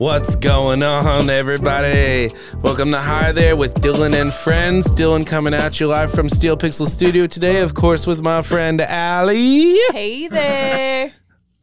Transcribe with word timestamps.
What's 0.00 0.34
going 0.34 0.82
on, 0.82 1.28
everybody? 1.28 2.34
Welcome 2.62 2.90
to 2.92 3.02
Hi 3.02 3.32
There 3.32 3.54
with 3.54 3.74
Dylan 3.74 4.18
and 4.18 4.32
Friends. 4.32 4.86
Dylan 4.86 5.26
coming 5.26 5.52
at 5.52 5.78
you 5.78 5.88
live 5.88 6.10
from 6.10 6.30
Steel 6.30 6.56
Pixel 6.56 6.88
Studio 6.88 7.26
today, 7.26 7.60
of 7.60 7.74
course, 7.74 8.06
with 8.06 8.22
my 8.22 8.40
friend 8.40 8.80
Ali. 8.80 9.78
Hey 9.92 10.26
there. 10.28 11.12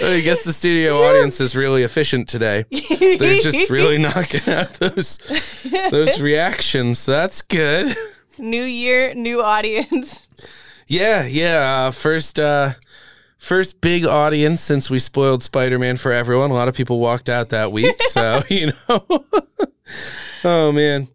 I 0.00 0.20
guess 0.20 0.44
the 0.44 0.52
studio 0.52 1.02
audience 1.04 1.40
is 1.40 1.56
really 1.56 1.82
efficient 1.82 2.28
today. 2.28 2.64
They're 2.70 3.40
just 3.40 3.68
really 3.68 3.98
knocking 3.98 4.48
out 4.48 4.74
those 4.74 5.18
those 5.90 6.20
reactions. 6.20 7.04
That's 7.04 7.42
good. 7.42 7.96
New 8.38 8.62
year, 8.62 9.12
new 9.16 9.42
audience. 9.42 10.28
Yeah, 10.86 11.26
yeah. 11.26 11.86
Uh, 11.86 11.90
first, 11.90 12.38
uh, 12.38 12.74
first 13.42 13.80
big 13.80 14.06
audience 14.06 14.60
since 14.60 14.88
we 14.88 15.00
spoiled 15.00 15.42
Spider-Man 15.42 15.96
for 15.96 16.12
everyone. 16.12 16.52
A 16.52 16.54
lot 16.54 16.68
of 16.68 16.76
people 16.76 17.00
walked 17.00 17.28
out 17.28 17.48
that 17.48 17.72
week, 17.72 18.00
so 18.10 18.42
you 18.48 18.72
know. 18.88 19.04
oh 20.44 20.72
man. 20.72 21.08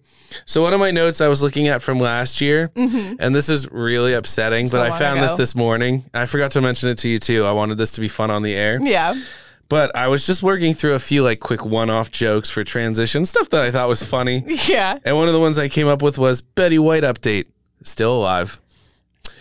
So 0.45 0.61
one 0.61 0.73
of 0.73 0.79
my 0.79 0.91
notes 0.91 1.21
I 1.21 1.29
was 1.29 1.41
looking 1.41 1.67
at 1.67 1.81
from 1.81 1.99
last 1.99 2.41
year, 2.41 2.69
and 2.75 3.33
this 3.33 3.49
is 3.49 3.71
really 3.71 4.13
upsetting, 4.13 4.67
but 4.69 4.81
I 4.81 4.99
found 4.99 5.23
this 5.23 5.31
this 5.31 5.55
morning. 5.55 6.03
I 6.13 6.25
forgot 6.25 6.51
to 6.51 6.61
mention 6.61 6.89
it 6.89 6.97
to 6.99 7.09
you 7.09 7.17
too. 7.17 7.45
I 7.45 7.53
wanted 7.53 7.77
this 7.77 7.91
to 7.93 8.01
be 8.01 8.07
fun 8.07 8.29
on 8.29 8.43
the 8.43 8.53
air. 8.53 8.77
Yeah. 8.79 9.15
But 9.69 9.95
I 9.95 10.07
was 10.07 10.25
just 10.25 10.43
working 10.43 10.73
through 10.73 10.93
a 10.93 10.99
few 10.99 11.23
like 11.23 11.39
quick 11.39 11.65
one-off 11.65 12.11
jokes 12.11 12.49
for 12.49 12.63
transition 12.63 13.25
stuff 13.25 13.49
that 13.49 13.63
I 13.63 13.71
thought 13.71 13.87
was 13.87 14.03
funny. 14.03 14.43
Yeah. 14.67 14.99
And 15.03 15.15
one 15.15 15.27
of 15.27 15.33
the 15.33 15.39
ones 15.39 15.57
I 15.57 15.69
came 15.69 15.87
up 15.87 16.01
with 16.01 16.17
was 16.17 16.41
Betty 16.41 16.77
White 16.77 17.03
update. 17.03 17.45
Still 17.81 18.15
alive. 18.15 18.61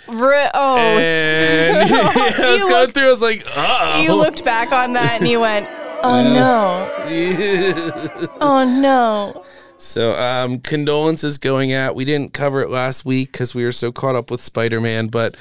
Re- 0.09 0.51
oh, 0.55 0.77
And 0.77 1.91
yeah, 1.91 2.12
I 2.15 2.51
was 2.51 2.61
You 2.61 2.69
going 2.69 2.81
looked- 2.83 2.95
through. 2.95 3.09
I 3.09 3.11
was 3.11 3.23
like, 3.23 3.47
oh. 3.57 4.01
you 4.03 4.15
looked 4.15 4.45
back 4.45 4.73
on 4.73 4.93
that 4.95 5.21
and 5.21 5.29
you 5.29 5.41
went, 5.41 5.67
oh 6.03 6.23
no. 6.23 6.93
Oh 8.41 8.65
no. 8.65 9.45
so, 9.79 10.13
um, 10.19 10.59
condolences 10.61 11.39
going 11.39 11.73
out. 11.73 11.95
We 11.95 12.05
didn't 12.05 12.33
cover 12.33 12.61
it 12.63 12.71
last 12.71 13.05
week 13.05 13.33
because 13.33 13.55
we 13.55 13.65
were 13.65 13.73
so 13.73 13.93
caught 13.93 14.15
up 14.17 14.31
with 14.31 14.41
Spider 14.41 14.81
Man, 14.81 15.09
but 15.09 15.37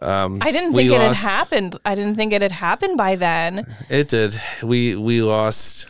um, 0.00 0.38
I 0.42 0.52
didn't 0.52 0.72
we 0.72 0.84
think 0.84 0.92
it 0.92 1.00
had 1.00 1.06
lost- 1.08 1.20
happened. 1.20 1.78
I 1.84 1.94
didn't 1.94 2.14
think 2.16 2.32
it 2.32 2.42
had 2.42 2.52
happened 2.52 2.96
by 2.98 3.16
then. 3.16 3.74
It 3.88 4.08
did. 4.08 4.40
We 4.62 4.94
we 4.96 5.22
lost 5.22 5.86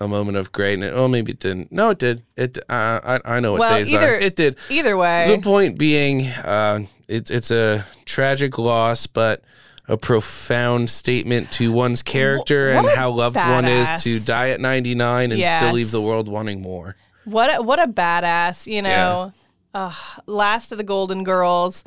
a 0.00 0.06
moment 0.08 0.36
of 0.36 0.52
greatness. 0.52 0.92
Oh, 0.94 1.08
maybe 1.08 1.32
it 1.32 1.40
didn't. 1.40 1.72
No, 1.72 1.90
it 1.90 1.98
did. 1.98 2.22
It. 2.36 2.58
Uh, 2.68 3.00
I 3.04 3.20
I 3.24 3.40
know 3.40 3.52
what 3.52 3.60
Well, 3.60 3.78
days 3.78 3.92
either- 3.92 4.14
are. 4.14 4.18
It 4.18 4.36
did. 4.36 4.56
Either 4.70 4.96
way. 4.96 5.26
The 5.34 5.42
point 5.42 5.78
being, 5.78 6.26
uh, 6.28 6.84
it's 7.12 7.30
it's 7.30 7.50
a 7.50 7.86
tragic 8.04 8.58
loss, 8.58 9.06
but 9.06 9.42
a 9.88 9.96
profound 9.96 10.88
statement 10.88 11.50
to 11.52 11.72
one's 11.72 12.02
character 12.02 12.74
what 12.74 12.86
and 12.86 12.96
how 12.96 13.10
loved 13.10 13.36
one 13.36 13.66
is 13.66 14.02
to 14.02 14.20
die 14.20 14.50
at 14.50 14.60
99 14.60 15.32
and 15.32 15.40
still 15.58 15.72
leave 15.72 15.90
the 15.90 16.00
world 16.00 16.28
wanting 16.28 16.62
more. 16.62 16.96
What 17.24 17.54
a, 17.54 17.62
what 17.62 17.80
a 17.80 17.86
badass, 17.86 18.66
you 18.66 18.82
know. 18.82 19.32
Ugh, 19.74 20.22
last 20.26 20.72
of 20.72 20.78
the 20.78 20.84
Golden 20.84 21.24
Girls. 21.24 21.82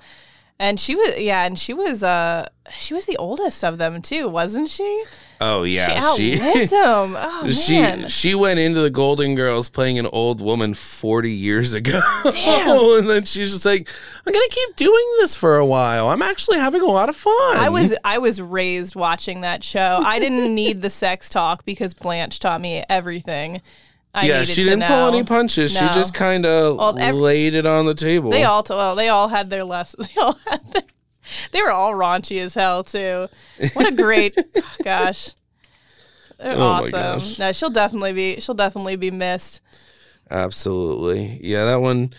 And 0.57 0.79
she 0.79 0.95
was 0.95 1.17
yeah, 1.17 1.43
and 1.43 1.59
she 1.59 1.73
was 1.73 2.01
uh 2.01 2.47
she 2.77 2.93
was 2.93 3.05
the 3.05 3.17
oldest 3.17 3.63
of 3.63 3.77
them 3.77 4.01
too, 4.01 4.29
wasn't 4.29 4.69
she? 4.69 5.03
Oh 5.41 5.64
yeah, 5.64 6.16
she 6.16 6.39
outlived 6.41 6.72
him. 6.72 7.16
Oh 7.17 7.50
she 7.50 7.80
man. 7.80 8.08
she 8.08 8.36
went 8.36 8.59
into 8.59 8.80
the 8.81 8.89
Golden 8.89 9.36
Girls 9.36 9.69
playing 9.69 10.00
an 10.00 10.08
old 10.08 10.42
woman 10.42 10.73
40 10.73 11.31
years 11.31 11.73
ago. 11.73 12.02
Damn. 12.23 12.69
and 13.00 13.09
then 13.09 13.26
she's 13.26 13.52
just 13.52 13.65
like, 13.65 13.89
I'm 14.26 14.33
gonna 14.33 14.48
keep 14.49 14.76
doing 14.76 15.05
this 15.20 15.36
for 15.36 15.58
a 15.58 15.65
while. 15.65 16.08
I'm 16.09 16.21
actually 16.21 16.58
having 16.58 16.82
a 16.82 16.86
lot 16.86 17.09
of 17.09 17.15
fun. 17.15 17.58
I 17.58 17.70
was 17.70 17.93
I 18.04 18.17
was 18.17 18.42
raised 18.42 18.95
watching 18.95 19.42
that 19.42 19.64
show. 19.64 19.99
I 20.04 20.20
didn't 20.20 20.54
need 20.55 20.82
the 20.82 20.89
sex 20.89 21.30
talk 21.30 21.65
because 21.65 21.93
Blanche 21.93 22.39
taught 22.39 22.61
me 22.61 22.83
everything. 22.89 23.61
I 24.14 24.27
yeah, 24.27 24.43
she 24.45 24.64
didn't 24.64 24.83
pull 24.83 25.09
any 25.09 25.23
punches. 25.23 25.73
No. 25.73 25.82
She 25.82 25.93
just 25.93 26.14
kind 26.14 26.45
of 26.45 26.95
laid 26.95 27.54
it 27.54 27.65
on 27.65 27.86
the 27.86 27.93
table. 27.93 28.30
They 28.32 28.45
all 28.45 28.65
well, 28.70 28.95
they 28.95 29.09
all 29.09 29.27
had 29.27 29.49
their 29.49 29.65
lessons. 29.65 30.08
They 30.08 30.21
all 30.21 30.39
had 30.48 30.65
their, 30.71 30.83
they 31.52 31.61
were 31.61 31.71
all 31.71 31.93
raunchy 31.93 32.39
as 32.41 32.53
hell 32.53 32.83
too. 32.83 33.27
What 33.73 33.87
a 33.87 33.95
great 33.95 34.37
gosh. 34.83 35.31
They're 36.37 36.55
Oh 36.58 36.61
awesome. 36.61 36.91
gosh. 36.91 37.39
No, 37.39 37.52
she'll 37.52 37.69
definitely 37.69 38.13
be 38.13 38.39
she'll 38.39 38.55
definitely 38.55 38.95
be 38.95 39.11
missed. 39.11 39.61
Absolutely. 40.30 41.39
Yeah, 41.43 41.65
that 41.65 41.81
one 41.81 42.14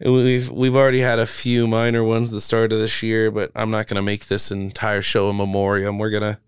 we've 0.00 0.50
we've 0.50 0.76
already 0.76 1.00
had 1.00 1.18
a 1.18 1.26
few 1.26 1.66
minor 1.66 2.04
ones 2.04 2.30
the 2.30 2.40
start 2.40 2.72
of 2.72 2.78
this 2.78 3.02
year, 3.02 3.30
but 3.30 3.50
I'm 3.54 3.70
not 3.70 3.86
going 3.86 3.96
to 3.96 4.02
make 4.02 4.26
this 4.26 4.50
entire 4.50 5.02
show 5.02 5.28
a 5.28 5.32
memoriam. 5.32 5.98
We're 5.98 6.10
going 6.10 6.34
to 6.34 6.38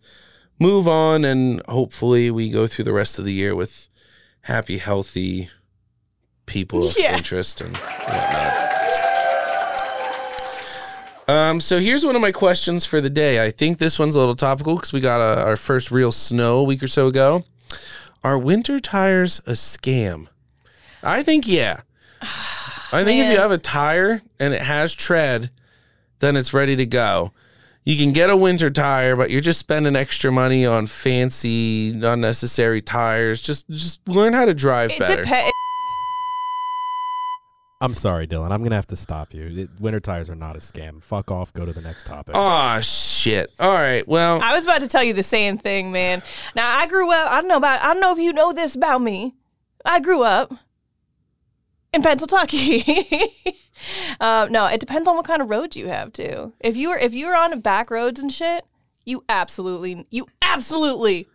move 0.60 0.86
on 0.88 1.24
and 1.24 1.62
hopefully 1.68 2.30
we 2.30 2.50
go 2.50 2.66
through 2.66 2.84
the 2.84 2.92
rest 2.92 3.18
of 3.18 3.24
the 3.24 3.32
year 3.32 3.54
with 3.54 3.88
happy, 4.42 4.78
healthy 4.78 5.48
people 6.47 6.88
of 6.88 6.97
Yeah. 6.98 7.16
interest 7.16 7.60
and 7.60 7.76
whatnot. 7.76 8.67
Um, 11.28 11.61
so 11.61 11.78
here's 11.78 12.05
one 12.06 12.16
of 12.16 12.22
my 12.22 12.33
questions 12.33 12.87
for 12.87 13.00
the 13.03 13.11
day. 13.11 13.44
I 13.44 13.50
think 13.50 13.78
this 13.78 13.99
one's 13.99 14.15
a 14.15 14.19
little 14.19 14.34
topical 14.34 14.77
because 14.77 14.93
we 14.94 15.00
got 15.00 15.21
a, 15.21 15.43
our 15.44 15.56
first 15.56 15.91
real 15.91 16.11
snow 16.11 16.59
a 16.61 16.65
week 16.65 16.83
or 16.83 16.89
so 16.89 17.06
ago. 17.06 17.44
Are 18.25 18.39
winter 18.39 18.81
tires 18.81 19.41
a 19.47 19.53
scam? 19.53 20.28
I 21.03 21.22
think 21.22 21.47
yeah. 21.47 21.83
I 22.91 23.05
think 23.05 23.22
if 23.22 23.31
you 23.31 23.39
have 23.39 23.50
a 23.50 23.59
tire 23.59 24.22
and 24.41 24.55
it 24.55 24.62
has 24.62 24.94
tread, 24.94 25.50
then 26.21 26.34
it's 26.37 26.55
ready 26.55 26.75
to 26.77 26.87
go. 26.87 27.33
You 27.84 27.97
can 27.99 28.12
get 28.12 28.31
a 28.31 28.37
winter 28.37 28.71
tire, 28.71 29.15
but 29.15 29.31
you're 29.31 29.41
just 29.43 29.60
spending 29.60 29.95
extra 29.97 30.33
money 30.33 30.65
on 30.65 30.87
fancy, 30.87 31.91
unnecessary 31.91 32.81
tires. 32.83 33.41
Just 33.43 33.69
just 33.69 34.06
learn 34.09 34.33
how 34.33 34.47
to 34.47 34.55
drive 34.55 34.91
It 34.91 34.99
better. 34.99 35.22
depends. 35.22 35.53
I'm 37.81 37.94
sorry, 37.94 38.27
Dylan. 38.27 38.50
I'm 38.50 38.62
gonna 38.65 38.75
have 38.75 38.89
to 38.89 38.97
stop 38.97 39.33
you. 39.33 39.47
It- 39.62 39.71
winter 39.81 40.00
tires 40.00 40.28
are 40.28 40.34
not 40.34 40.56
a 40.56 40.59
scam. 40.59 41.03
Fuck 41.03 41.31
off. 41.31 41.53
Go 41.53 41.65
to 41.65 41.72
the 41.72 41.81
next 41.81 42.06
topic. 42.06 42.34
Oh 42.37 42.81
shit. 42.81 43.50
All 43.61 43.72
right. 43.72 44.06
Well, 44.06 44.41
I 44.43 44.53
was 44.53 44.65
about 44.65 44.81
to 44.81 44.89
tell 44.89 45.05
you 45.05 45.12
the 45.12 45.22
same 45.22 45.59
thing, 45.59 45.93
man. 45.93 46.22
Now 46.56 46.77
I 46.77 46.87
grew 46.89 47.11
up. 47.12 47.31
I 47.31 47.41
don't 47.41 47.49
know 47.49 47.56
about. 47.56 47.81
I 47.83 47.93
don't 47.93 48.00
know 48.00 48.12
if 48.12 48.19
you 48.19 48.33
know 48.33 48.53
this 48.53 48.75
about 48.75 49.00
me. 49.00 49.34
I 49.84 50.00
grew 50.00 50.22
up 50.22 50.53
in 51.93 52.03
Pennsylvania. 52.03 52.83
um, 54.21 54.50
no, 54.50 54.66
it 54.66 54.81
depends 54.81 55.09
on 55.09 55.16
what 55.16 55.25
kind 55.25 55.41
of 55.41 55.49
roads 55.49 55.77
you 55.77 55.89
have 55.89 56.12
too. 56.12 56.53
If 56.59 56.77
you 56.77 56.89
were 56.91 56.99
if 56.99 57.15
you 57.15 57.27
were 57.27 57.37
on 57.37 57.60
back 57.60 57.93
roads 57.93 58.19
and 58.19 58.33
shit, 58.33 58.65
you 59.05 59.25
absolutely 59.28 60.05
you 60.10 60.27
absolutely 60.43 61.28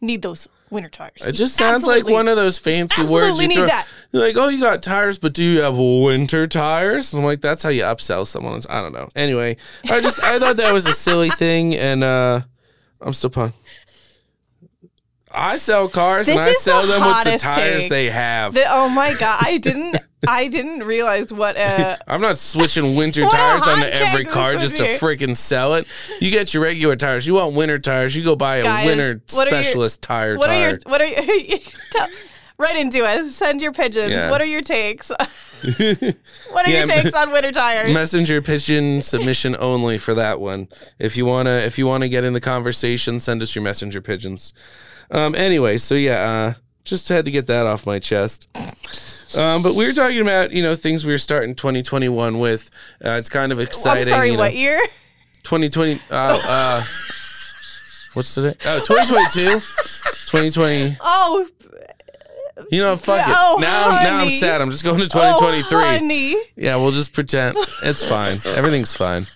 need 0.00 0.22
those 0.22 0.48
winter 0.70 0.88
tires. 0.88 1.24
it 1.24 1.32
just 1.32 1.56
sounds 1.56 1.84
like 1.84 2.06
one 2.08 2.28
of 2.28 2.36
those 2.36 2.58
fancy 2.58 3.02
words 3.02 3.12
Absolutely 3.12 3.44
you 3.44 3.48
need 3.48 3.54
throw. 3.56 3.66
that. 3.66 3.86
You're 4.12 4.22
like, 4.26 4.36
oh, 4.36 4.48
you 4.48 4.60
got 4.60 4.82
tires, 4.82 5.18
but 5.18 5.34
do 5.34 5.42
you 5.44 5.60
have 5.60 5.76
winter 5.76 6.46
tires? 6.46 7.12
And 7.12 7.20
I'm 7.20 7.26
like, 7.26 7.40
that's 7.40 7.62
how 7.62 7.68
you 7.70 7.82
upsell 7.82 8.26
someone. 8.26 8.60
I 8.68 8.80
don't 8.80 8.92
know. 8.92 9.08
Anyway, 9.16 9.56
I 9.84 10.00
just 10.00 10.22
I 10.22 10.38
thought 10.38 10.56
that 10.56 10.72
was 10.72 10.86
a 10.86 10.92
silly 10.94 11.30
thing, 11.30 11.74
and 11.74 12.02
uh 12.04 12.40
I'm 13.00 13.12
still 13.12 13.30
pun. 13.30 13.52
I 15.32 15.58
sell 15.58 15.88
cars 15.88 16.26
and 16.26 16.38
I 16.40 16.48
is 16.50 16.60
sell 16.62 16.82
the 16.82 16.88
them 16.94 17.00
with 17.02 17.08
the 17.08 17.12
hottest 17.14 17.44
tires 17.44 17.82
take. 17.82 17.90
they 17.90 18.10
have. 18.10 18.54
The- 18.54 18.64
oh 18.68 18.88
my 18.88 19.14
god, 19.14 19.38
I 19.44 19.58
didn't 19.58 19.96
I 20.26 20.48
didn't 20.48 20.82
realize 20.82 21.32
what 21.32 21.56
uh 21.56 21.96
I'm 22.08 22.20
not 22.20 22.38
switching 22.38 22.96
winter 22.96 23.22
What 23.22 23.34
a 23.34 23.36
tires 23.36 23.62
onto 23.62 23.86
every 23.86 24.24
car 24.24 24.56
just 24.56 24.76
to 24.78 24.82
be. 24.82 24.88
freaking 24.98 25.36
sell 25.36 25.74
it. 25.74 25.86
You 26.20 26.30
get 26.30 26.52
your 26.52 26.62
regular 26.64 26.96
tires. 26.96 27.26
You 27.26 27.34
want 27.34 27.54
winter 27.54 27.78
tires, 27.78 28.16
you 28.16 28.24
go 28.24 28.34
buy 28.34 28.56
a 28.56 28.62
Guys, 28.64 28.86
winter 28.86 29.20
what 29.32 29.46
are 29.46 29.50
your- 29.50 29.62
specialist 29.62 30.02
tire 30.02 30.36
what 30.36 30.46
tire. 30.48 30.54
are 30.66 30.70
your 30.70 30.78
what 30.86 31.00
are 31.00 31.06
your 31.06 31.58
tell, 31.92 32.08
right 32.58 32.76
into 32.76 32.98
it. 33.08 33.30
Send 33.30 33.62
your 33.62 33.72
pigeons. 33.72 34.10
Yeah. 34.10 34.30
What 34.30 34.40
are 34.40 34.46
your 34.46 34.62
takes? 34.62 35.10
what 35.10 35.22
are 36.66 36.70
Yeah, 36.70 36.78
your 36.78 36.86
takes 36.86 37.14
on 37.14 37.30
winter 37.30 37.52
tires? 37.52 37.92
Messenger 37.92 38.42
pigeon 38.42 39.02
submission 39.02 39.56
only 39.58 39.98
for 39.98 40.14
that 40.14 40.40
one. 40.40 40.68
If 40.98 41.16
you 41.16 41.26
wanna, 41.26 41.58
if 41.58 41.78
you 41.78 41.86
wanna 41.86 42.08
get 42.08 42.24
in 42.24 42.32
the 42.32 42.40
conversation, 42.40 43.20
send 43.20 43.42
us 43.42 43.54
your 43.54 43.62
messenger 43.62 44.00
pigeons. 44.00 44.52
Um. 45.10 45.34
Anyway, 45.36 45.78
so 45.78 45.94
yeah, 45.94 46.28
uh, 46.30 46.54
just 46.84 47.08
had 47.08 47.24
to 47.24 47.30
get 47.30 47.46
that 47.46 47.66
off 47.66 47.86
my 47.86 47.98
chest. 47.98 48.48
Um, 49.36 49.62
but 49.62 49.74
we 49.74 49.86
were 49.86 49.92
talking 49.92 50.20
about 50.20 50.52
you 50.52 50.62
know 50.62 50.74
things 50.76 51.04
we 51.04 51.12
were 51.12 51.18
starting 51.18 51.54
2021 51.54 52.38
with. 52.38 52.70
Uh, 53.04 53.10
it's 53.12 53.28
kind 53.28 53.52
of 53.52 53.60
exciting. 53.60 54.04
I'm 54.04 54.08
sorry, 54.08 54.30
you 54.30 54.36
know. 54.36 54.42
what 54.42 54.54
year? 54.54 54.80
2020. 55.44 56.00
Uh, 56.10 56.14
uh, 56.14 56.80
what's 58.14 58.34
today? 58.34 58.54
Oh, 58.66 58.80
2022. 58.80 59.60
2020. 59.60 60.96
Oh, 61.00 61.46
You 62.70 62.82
know, 62.82 62.96
fuck 62.96 63.26
it. 63.26 63.34
Oh, 63.36 63.56
now, 63.60 63.90
now 64.02 64.18
I'm 64.18 64.30
sad. 64.30 64.60
I'm 64.60 64.70
just 64.70 64.84
going 64.84 64.98
to 64.98 65.04
oh, 65.04 65.38
2023. 65.38 65.82
honey. 65.82 66.36
Yeah, 66.56 66.76
we'll 66.76 66.92
just 66.92 67.12
pretend 67.12 67.56
it's 67.82 68.02
fine. 68.02 68.38
Everything's 68.44 68.92
fine. 68.92 69.26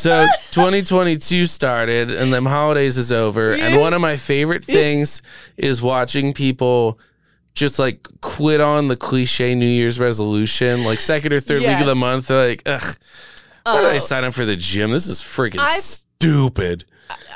So 0.00 0.26
2022 0.50 1.46
started 1.46 2.10
and 2.10 2.32
them 2.32 2.46
holidays 2.46 2.96
is 2.96 3.12
over. 3.12 3.52
And 3.52 3.80
one 3.80 3.94
of 3.94 4.00
my 4.00 4.16
favorite 4.16 4.64
things 4.64 5.22
is 5.56 5.80
watching 5.80 6.32
people 6.34 6.98
just 7.54 7.78
like 7.78 8.06
quit 8.20 8.60
on 8.60 8.88
the 8.88 8.96
cliche 8.96 9.54
New 9.54 9.66
Year's 9.66 9.98
resolution. 9.98 10.84
Like 10.84 11.00
second 11.00 11.32
or 11.32 11.40
third 11.40 11.60
week 11.62 11.80
of 11.80 11.86
the 11.86 11.94
month, 11.94 12.28
they're 12.28 12.48
like, 12.48 12.62
ugh, 12.66 12.96
why 13.64 13.80
did 13.80 13.90
I 13.90 13.96
Oh. 13.96 13.98
sign 13.98 14.24
up 14.24 14.34
for 14.34 14.44
the 14.46 14.56
gym? 14.56 14.90
This 14.92 15.06
is 15.06 15.20
freaking 15.20 15.60
stupid. 15.80 16.84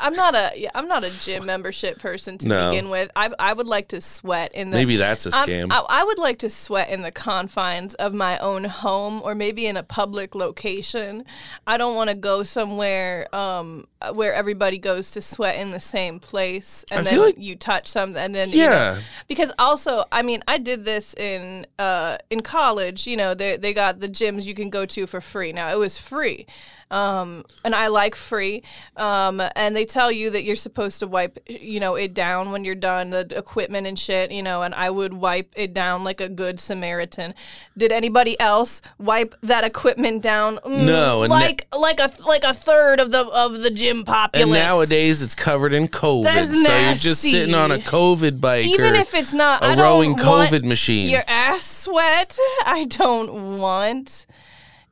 I'm 0.01 0.15
not 0.15 0.37
a 0.37 0.53
yeah, 0.55 0.71
I'm 0.75 0.87
not 0.87 1.03
a 1.03 1.11
gym 1.25 1.47
membership 1.47 1.99
person 1.99 2.39
to 2.39 2.47
No. 2.49 2.71
begin 2.71 2.91
with. 2.91 3.11
I 3.17 3.31
I 3.41 3.53
would 3.53 3.67
like 3.67 3.89
to 3.89 4.01
sweat 4.01 4.55
in 4.55 4.71
the 4.71 4.77
Maybe 4.77 4.97
that's 4.97 5.27
a 5.27 5.31
scam. 5.31 5.73
I, 5.73 5.81
I 5.89 6.05
would 6.05 6.19
like 6.19 6.39
to 6.41 6.51
sweat 6.51 6.91
in 6.91 7.03
the 7.03 7.11
confines 7.11 7.95
of 7.95 8.15
my 8.15 8.39
own 8.39 8.65
home 8.65 9.21
or 9.25 9.35
maybe 9.35 9.67
in 9.67 9.77
a 9.77 9.83
public 9.83 10.37
location. 10.37 11.25
I 11.67 11.77
don't 11.77 11.97
want 11.97 12.09
to 12.11 12.15
go 12.15 12.45
somewhere 12.45 13.35
um, 13.35 13.89
where 14.12 14.35
everybody 14.35 14.79
goes 14.79 15.11
to 15.12 15.21
sweat 15.21 15.56
in 15.56 15.71
the 15.71 15.81
same 15.81 16.21
place 16.21 16.85
and 16.91 17.01
I 17.06 17.11
then 17.11 17.19
like- 17.21 17.39
you 17.39 17.56
touch 17.56 17.89
something 17.89 18.23
and 18.23 18.35
then 18.35 18.51
you 18.51 18.59
know, 18.59 18.71
yeah. 18.71 18.99
because 19.29 19.51
also 19.59 20.05
I 20.12 20.23
mean 20.23 20.43
I 20.49 20.59
did 20.59 20.85
this 20.85 21.15
in 21.15 21.67
uh, 21.79 22.19
in 22.31 22.41
college. 22.43 23.06
You 23.06 23.17
know 23.17 23.35
they 23.35 23.56
they 23.56 23.73
got 23.73 24.01
the 24.01 24.09
gyms 24.09 24.45
you 24.45 24.55
can 24.55 24.71
go 24.71 24.85
to 24.87 25.06
for 25.06 25.21
free. 25.21 25.53
Now 25.53 25.73
it 25.73 25.79
was 25.79 25.99
free. 25.99 26.47
Um, 26.91 27.45
and 27.65 27.75
I 27.75 27.89
like 27.89 28.15
free. 28.15 28.62
Um, 28.97 29.43
and 29.56 29.75
they 29.75 29.85
tell 29.85 30.12
you 30.12 30.31
that 30.31 30.45
you're 30.45 30.55
supposed 30.55 31.01
to 31.01 31.06
wipe, 31.09 31.39
you 31.49 31.81
know, 31.81 31.97
it 31.97 32.15
down 32.15 32.53
when 32.53 32.65
you're 32.65 32.75
done, 32.77 33.11
the 33.11 33.27
equipment 33.37 33.87
and 33.87 33.99
shit, 33.99 34.31
you 34.31 34.43
know, 34.43 34.62
and 34.62 34.75
I 34.75 34.91
would 34.91 35.15
wipe 35.15 35.51
it 35.56 35.75
down 35.75 36.05
like 36.05 36.21
a 36.21 36.29
good 36.29 36.61
Samaritan. 36.61 37.35
Did 37.77 37.91
anybody 37.91 38.39
else 38.39 38.81
wipe 38.99 39.35
that 39.43 39.65
equipment 39.65 40.23
down? 40.23 40.59
Mm, 40.59 40.85
No, 40.87 41.21
like 41.21 41.67
like 41.77 41.99
a 42.01 42.11
like 42.29 42.45
a 42.45 42.55
third 42.55 43.01
of 43.01 43.11
the 43.11 43.27
of 43.27 43.61
the 43.61 43.71
gym 43.71 43.94
populace. 44.02 44.43
And 44.43 44.52
nowadays 44.52 45.23
it's 45.23 45.37
covered 45.37 45.73
in 45.73 45.87
COVID. 45.87 46.25
That's 46.25 46.50
so 46.50 46.76
you're 46.76 46.94
just 46.94 47.23
sitting 47.23 47.55
on 47.55 47.70
a. 47.70 47.85
COVID 47.94 48.41
bike 48.41 48.67
even 48.67 48.94
if 48.94 49.14
it's 49.14 49.32
not 49.32 49.62
a 49.62 49.67
I 49.69 49.76
rowing 49.76 50.17
COVID 50.17 50.64
machine. 50.64 51.08
your 51.08 51.23
ass 51.29 51.64
sweat. 51.64 52.37
I 52.67 52.85
don't 52.85 53.58
want 53.58 54.26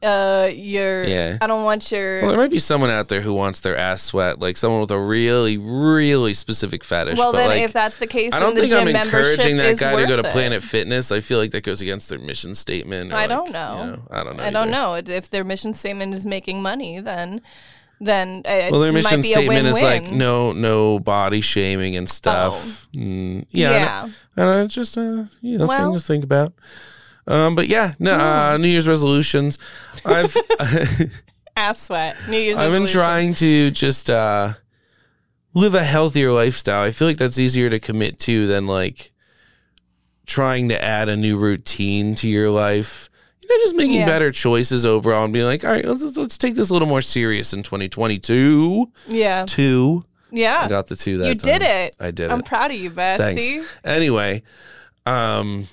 uh 0.03 0.51
your 0.53 1.05
Yeah. 1.05 1.39
I 1.41 1.47
don't 1.47 1.65
want 1.65 1.91
your 1.91 2.23
well, 2.23 2.31
there 2.31 2.39
might 2.39 2.51
be 2.51 2.59
someone 2.59 2.91
out 2.91 3.09
there 3.09 3.21
who 3.21 3.33
wants 3.33 3.61
their 3.61 3.77
ass 3.77 4.03
sweat, 4.03 4.41
like 4.41 4.57
someone 4.57 4.81
with 4.81 4.91
a 4.91 4.99
really, 4.99 5.57
really 5.59 6.35
specific 6.35 6.85
fetish. 6.85 7.19
well 7.19 7.33
but 7.33 7.39
then 7.39 7.49
like, 7.49 7.63
if 7.63 7.73
that's 7.73 7.97
the 7.99 8.07
case 8.07 8.33
I 8.33 8.41
don't 8.41 8.55
then 8.55 8.69
think 8.69 8.81
I'm 8.81 8.89
encouraging 8.89 9.57
that 9.59 9.79
guy 9.79 10.01
to 10.01 10.07
go 10.07 10.21
to 10.21 10.29
it. 10.29 10.33
Planet 10.33 10.63
Fitness. 10.63 11.13
I 11.13 11.21
feel 11.21 11.39
like 11.39 11.53
that 11.53 11.63
goes 11.63 11.81
against 11.81 12.09
their 12.09 12.19
mission 12.19 12.55
statement. 12.55 13.13
I 13.13 13.27
like, 13.27 13.29
don't 13.29 13.47
you 13.47 13.53
know. 13.53 14.03
I 14.11 14.25
don't 14.25 14.37
know. 14.37 14.43
I 14.43 14.51
don't 14.51 14.71
know 14.71 14.95
if 14.95 15.31
their 15.31 15.45
mission 15.45 15.73
statement 15.73 16.15
is 16.15 16.27
making 16.27 16.63
money 16.63 17.01
then 17.01 17.41
then 18.05 18.43
uh, 18.45 18.69
Well, 18.71 18.81
their 18.81 18.93
mission 18.93 19.19
might 19.19 19.23
be 19.23 19.33
statement 19.33 19.67
a 19.67 19.71
is 19.71 19.83
like 19.83 20.11
no, 20.11 20.53
no 20.53 20.99
body 20.99 21.41
shaming 21.41 21.97
and 21.97 22.09
stuff. 22.09 22.89
Mm, 22.95 23.47
yeah, 23.51 23.71
I 23.71 23.73
yeah 23.73 24.09
I 24.37 24.45
don't 24.45 24.65
it's 24.67 24.75
just 24.75 24.99
uh, 24.99 25.25
you 25.41 25.59
know, 25.59 25.67
Well- 25.67 25.91
thing 25.93 25.99
to 25.99 26.05
think 26.05 26.25
about. 26.25 26.53
Um, 27.27 27.55
but 27.55 27.69
yeah, 27.69 27.95
no, 28.01 28.15
uh, 28.15 28.57
New 28.57 28.67
Year's 28.67 28.89
resolutions. 28.89 29.57
I've 30.05 30.37
ass 31.57 31.83
sweat 31.83 32.17
New 32.29 32.37
Year's 32.39 32.59
I've 32.59 32.73
been 32.73 32.89
trying 32.89 33.35
to 33.35 33.71
just 33.71 34.11
uh, 34.11 34.55
live 35.55 35.75
a 35.75 35.85
healthier 35.85 36.33
lifestyle. 36.33 36.83
I 36.83 36.91
feel 36.91 37.07
like 37.07 37.19
that's 37.19 37.39
easier 37.39 37.71
to 37.71 37.79
commit 37.79 38.19
to 38.21 38.49
than 38.49 38.67
like 38.67 39.13
trying 40.27 40.69
to 40.71 40.83
add 40.83 41.09
a 41.09 41.17
new 41.17 41.37
routine 41.39 42.15
to 42.17 42.29
your 42.29 42.51
life. 42.51 43.09
Know, 43.59 43.65
just 43.65 43.75
making 43.77 43.95
Yeah. 43.97 44.07
better 44.07 44.31
choices 44.33 44.85
overall 44.85 45.25
and 45.25 45.33
being 45.33 45.45
like, 45.47 45.65
all 45.65 45.71
right, 45.73 45.85
let's, 45.85 46.03
let's, 46.03 46.17
let's 46.17 46.39
take 46.39 46.55
this 46.55 46.71
a 46.71 46.73
little 46.73 46.89
more 46.89 47.03
serious 47.03 47.53
in 47.53 47.63
2022. 47.63 48.91
yeah 49.09 49.45
Two. 49.47 50.05
Yeah. 50.31 50.63
I 50.65 50.69
got 50.69 50.87
the 50.87 50.97
two 50.97 51.19
that 51.19 51.29
you 51.29 51.35
time. 51.35 51.59
did 51.59 51.63
it 51.63 51.97
I 52.01 52.11
did 52.11 52.31
I'm 52.31 52.41
it. 52.41 52.47
proud 52.47 52.71
of 52.71 52.77
you 52.79 52.91
Bessie 52.91 53.59
Thanks. 53.61 53.69
Anyway, 53.85 54.43
um, 55.07 55.67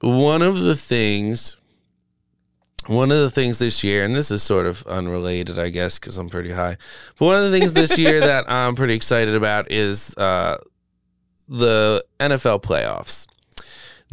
one 0.00 0.42
of 0.42 0.60
the 0.60 0.76
things, 0.76 1.56
one 2.86 3.10
of 3.10 3.18
the 3.20 3.30
things 3.30 3.58
this 3.58 3.82
year, 3.82 4.04
and 4.04 4.14
this 4.14 4.30
is 4.30 4.42
sort 4.42 4.66
of 4.66 4.86
unrelated, 4.86 5.58
I 5.58 5.70
guess, 5.70 5.98
because 5.98 6.18
I'm 6.18 6.28
pretty 6.28 6.52
high. 6.52 6.76
But 7.18 7.24
one 7.26 7.36
of 7.36 7.50
the 7.50 7.58
things 7.58 7.72
this 7.72 7.96
year 8.04 8.20
that 8.20 8.50
I'm 8.50 8.74
pretty 8.76 8.92
excited 8.94 9.34
about 9.34 9.70
is 9.70 10.14
uh, 10.18 10.58
the 11.48 12.04
NFL 12.20 12.62
playoffs. 12.62 13.26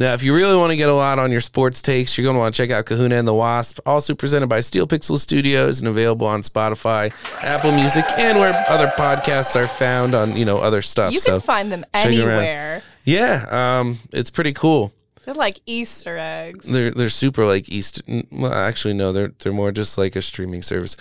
Now, 0.02 0.14
if 0.14 0.24
you 0.24 0.34
really 0.34 0.56
want 0.56 0.70
to 0.72 0.76
get 0.76 0.88
a 0.88 0.94
lot 0.94 1.20
on 1.20 1.30
your 1.30 1.40
sports 1.40 1.80
takes, 1.80 2.18
you're 2.18 2.24
going 2.24 2.34
to 2.34 2.40
want 2.40 2.56
to 2.56 2.60
check 2.60 2.72
out 2.72 2.86
Kahuna 2.86 3.14
and 3.14 3.28
the 3.28 3.32
Wasp, 3.32 3.78
also 3.86 4.16
presented 4.16 4.48
by 4.48 4.58
Steel 4.58 4.84
Pixel 4.84 5.16
Studios 5.16 5.78
and 5.78 5.86
available 5.86 6.26
on 6.26 6.42
Spotify, 6.42 7.12
Apple 7.40 7.70
Music, 7.70 8.04
and 8.18 8.40
where 8.40 8.52
other 8.68 8.88
podcasts 8.88 9.54
are 9.54 9.68
found 9.68 10.16
on, 10.16 10.36
you 10.36 10.44
know, 10.44 10.58
other 10.58 10.82
stuff. 10.82 11.12
you 11.12 11.20
so, 11.20 11.34
can 11.34 11.40
find 11.40 11.70
them 11.70 11.84
check 11.94 12.06
it 12.06 12.18
around. 12.18 12.40
anywhere 12.40 12.82
yeah, 13.04 13.46
um, 13.78 14.00
it's 14.12 14.30
pretty 14.30 14.52
cool. 14.52 14.92
they're 15.24 15.34
like 15.34 15.60
Easter 15.66 16.18
eggs 16.18 16.64
They're 16.64 16.90
they're 16.90 17.08
super 17.08 17.46
like 17.46 17.68
East. 17.68 18.02
Well, 18.32 18.52
actually, 18.52 18.94
no, 18.94 19.12
they're 19.12 19.32
they're 19.38 19.52
more 19.52 19.70
just 19.70 19.96
like 19.98 20.16
a 20.16 20.22
streaming 20.22 20.62
service. 20.62 20.96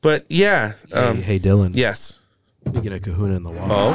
But 0.00 0.24
yeah, 0.30 0.74
um, 0.94 1.16
hey, 1.16 1.22
hey, 1.22 1.38
Dylan. 1.40 1.72
yes. 1.74 2.18
Speaking 2.66 2.94
of 2.94 3.02
Kahuna 3.02 3.36
in 3.36 3.42
the 3.42 3.50
Wasp. 3.50 3.70
Oh, 3.70 3.92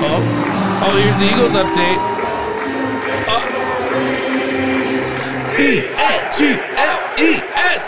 oh, 0.00 0.84
oh! 0.84 0.96
Here's 0.96 1.18
the 1.18 1.26
Eagles 1.26 1.52
update. 1.52 2.17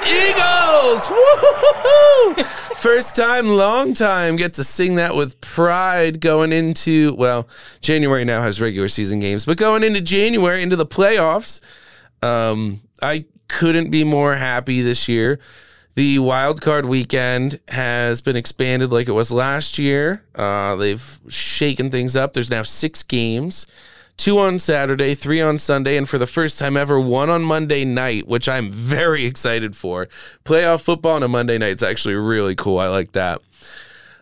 Eagles! 0.05 1.09
Woo-hoo-hoo-hoo! 1.09 2.43
First 2.75 3.15
time, 3.15 3.49
long 3.49 3.95
time. 3.95 4.35
Get 4.35 4.55
to 4.55 4.65
sing 4.65 4.97
that 4.97 5.15
with 5.15 5.41
pride 5.41 6.21
going 6.21 6.53
into 6.53 7.15
well, 7.15 7.49
January 7.81 8.25
now 8.25 8.43
has 8.43 8.61
regular 8.61 8.89
season 8.89 9.21
games, 9.21 9.45
but 9.45 9.57
going 9.57 9.85
into 9.85 10.01
January 10.01 10.65
into 10.65 10.75
the 10.75 10.87
playoffs. 10.87 11.61
Um, 12.23 12.81
I 13.01 13.27
couldn't 13.47 13.91
be 13.91 14.03
more 14.03 14.35
happy 14.35 14.83
this 14.83 15.07
year. 15.07 15.39
The 15.95 16.19
wild 16.19 16.61
card 16.61 16.87
weekend 16.87 17.61
has 17.69 18.21
been 18.21 18.37
expanded 18.37 18.91
like 18.91 19.07
it 19.07 19.13
was 19.13 19.31
last 19.31 19.79
year. 19.79 20.25
Uh, 20.35 20.75
they've 20.75 21.21
shaken 21.29 21.91
things 21.91 22.17
up. 22.17 22.33
There's 22.33 22.51
now 22.51 22.63
six 22.65 23.05
games 23.05 23.65
two 24.21 24.39
on 24.39 24.59
Saturday, 24.59 25.15
three 25.15 25.41
on 25.41 25.59
Sunday, 25.59 25.97
and 25.97 26.09
for 26.09 26.19
the 26.19 26.27
first 26.27 26.59
time 26.59 26.77
ever, 26.77 27.01
one 27.01 27.31
on 27.31 27.43
Monday 27.43 27.87
night, 27.87 28.29
which 28.29 28.49
I'm 28.49 28.71
very 28.71 29.25
excited 29.25 29.75
for. 29.75 30.09
Playoff 30.45 30.83
football 30.83 31.17
on 31.17 31.23
a 31.23 31.29
Monday 31.29 31.57
night 31.57 31.77
is 31.77 31.83
actually 31.83 32.15
really 32.15 32.55
cool. 32.55 32.79
I 32.79 32.89
like 32.89 33.13
that. 33.13 33.41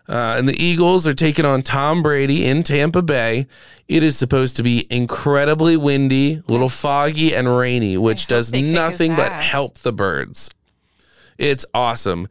Uh, 0.07 0.35
and 0.37 0.47
the 0.47 0.63
Eagles 0.63 1.05
are 1.05 1.13
taking 1.13 1.45
on 1.45 1.61
Tom 1.61 2.01
Brady 2.01 2.45
in 2.45 2.63
Tampa 2.63 3.01
Bay. 3.01 3.45
It 3.87 4.01
is 4.01 4.17
supposed 4.17 4.55
to 4.55 4.63
be 4.63 4.87
incredibly 4.89 5.75
windy, 5.75 6.41
a 6.47 6.51
little 6.51 6.69
foggy 6.69 7.35
and 7.35 7.57
rainy, 7.57 7.97
which 7.97 8.25
does 8.25 8.51
they 8.51 8.59
kick 8.61 8.67
his 8.67 8.75
nothing 8.75 9.15
but 9.15 9.33
help 9.33 9.79
the 9.79 9.93
birds. 9.93 10.49
It's 11.37 11.65
awesome. 11.73 12.27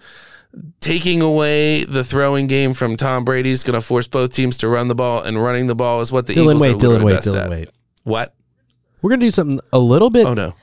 Taking 0.81 1.21
away 1.23 1.85
the 1.85 2.03
throwing 2.03 2.47
game 2.47 2.73
from 2.73 2.97
Tom 2.97 3.25
Brady 3.25 3.51
is 3.51 3.63
going 3.63 3.75
to 3.75 3.81
force 3.83 4.07
both 4.09 4.33
teams 4.33 4.57
to 4.59 4.69
run 4.69 4.89
the 4.89 4.95
ball, 4.95 5.21
and 5.23 5.41
running 5.43 5.67
the 5.67 5.75
ball 5.75 6.01
is 6.01 6.11
what 6.11 6.27
the 6.27 6.33
Dylan, 6.35 6.57
Eagles 6.57 6.61
wait, 6.61 6.71
are 6.71 6.75
Dylan, 6.77 6.81
literally 6.81 7.05
wait, 7.05 7.15
best 7.17 7.29
Dylan, 7.29 7.45
at. 7.45 7.51
wait. 7.51 7.69
What? 8.05 8.35
We're 9.03 9.11
gonna 9.11 9.21
do 9.21 9.31
something 9.31 9.61
a 9.73 9.79
little 9.79 10.11
bit 10.11 10.27
Oh 10.27 10.35
no! 10.35 10.55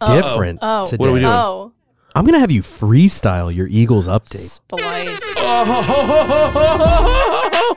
Oh. 0.00 0.20
different 0.20 0.58
Oh. 0.62 0.86
today. 0.86 0.96
What 0.96 1.10
are 1.10 1.12
we 1.12 1.20
doing? 1.20 1.30
oh 1.32 1.72
I'm 2.16 2.24
gonna 2.24 2.40
have 2.40 2.50
you 2.50 2.62
freestyle 2.62 3.54
your 3.54 3.68
Eagles 3.68 4.08
update. 4.08 4.48
splice 4.48 5.20
Oh, 5.38 7.72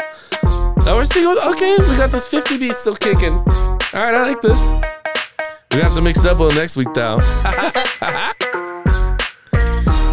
we're 0.96 1.06
sticking 1.06 1.28
okay. 1.28 1.78
We 1.78 1.96
got 1.98 2.12
this 2.12 2.26
50 2.26 2.58
beat 2.58 2.74
still 2.76 2.96
kicking. 2.96 3.34
All 3.34 3.46
right, 3.94 4.16
I 4.16 4.30
like 4.30 4.42
this. 4.42 4.58
We 5.76 5.82
have 5.82 5.94
to 5.94 6.02
mix 6.02 6.18
it 6.20 6.26
up 6.26 6.40
a 6.40 6.44
little 6.44 6.60
next 6.60 6.76
week 6.76 6.92
though. 6.96 7.20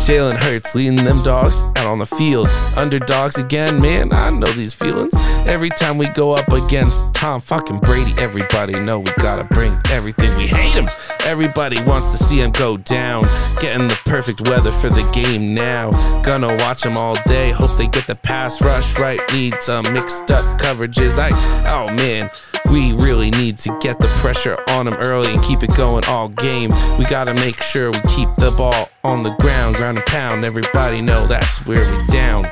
Jalen 0.07 0.41
Hurts 0.41 0.73
leading 0.77 1.05
them 1.05 1.21
dogs 1.25 1.61
out 1.61 1.87
on 1.87 1.99
the 1.99 2.07
field. 2.07 2.47
Underdogs 2.77 3.39
again, 3.39 3.81
man. 3.81 4.13
I 4.13 4.31
know 4.31 4.47
these 4.53 4.73
feelings. 4.73 5.13
Every 5.49 5.69
time 5.69 5.99
we 5.99 6.07
go 6.11 6.33
up 6.33 6.53
against 6.53 7.03
Tom 7.13 7.41
fucking 7.41 7.81
Brady, 7.81 8.15
everybody 8.17 8.79
know 8.79 9.01
we 9.01 9.11
gotta 9.19 9.43
bring 9.53 9.77
everything. 9.91 10.33
We 10.37 10.47
hate 10.47 10.75
him. 10.75 10.87
Everybody 11.25 11.83
wants 11.83 12.13
to 12.13 12.19
see 12.19 12.41
him 12.41 12.53
go 12.53 12.77
down. 12.77 13.25
Getting 13.61 13.89
the 13.89 13.99
perfect 14.05 14.49
weather 14.49 14.71
for 14.71 14.91
the 14.91 15.03
game 15.11 15.55
now. 15.55 15.91
Gonna 16.23 16.55
watch 16.59 16.85
him 16.85 16.97
all 16.97 17.17
day. 17.25 17.51
Hope 17.51 17.77
they 17.77 17.89
get 17.89 18.07
the 18.07 18.15
pass 18.15 18.63
rush 18.63 18.97
right. 19.01 19.19
Need 19.33 19.61
some 19.61 19.93
mixed 19.93 20.31
up 20.31 20.45
coverages. 20.61 21.19
I, 21.19 21.31
oh 21.69 21.93
man, 21.97 22.31
we 22.71 22.93
really 22.95 23.31
need 23.31 23.59
to 23.59 23.79
get 23.81 23.99
the 23.99 24.09
pressure 24.19 24.57
on 24.71 24.87
them 24.87 24.95
early 24.95 25.33
and 25.33 25.43
keep 25.43 25.63
it 25.63 25.75
going 25.77 26.05
all 26.07 26.29
game. 26.29 26.71
We 26.99 27.05
gotta 27.05 27.35
make 27.35 27.61
sure 27.63 27.91
we 27.91 28.01
keep 28.15 28.29
the 28.37 28.55
ball 28.57 28.89
on 29.05 29.23
the 29.23 29.35
ground, 29.41 29.77
ground 29.77 29.99
and 29.99 30.07
pound. 30.07 30.45
Everybody 30.45 31.01
know 31.01 31.27
that's 31.27 31.65
where 31.67 31.81
we 31.81 32.07
down. 32.07 32.45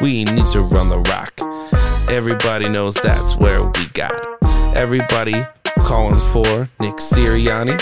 We 0.00 0.24
need 0.24 0.50
to 0.52 0.62
run 0.62 0.88
the 0.88 1.00
rock. 1.00 1.32
Everybody 2.10 2.68
knows 2.68 2.94
that's 2.94 3.36
where 3.36 3.62
we 3.62 3.86
got. 3.92 4.12
Everybody 4.76 5.44
calling 5.78 6.20
for 6.32 6.68
Nick 6.80 6.96
Sirianni. 6.96 7.80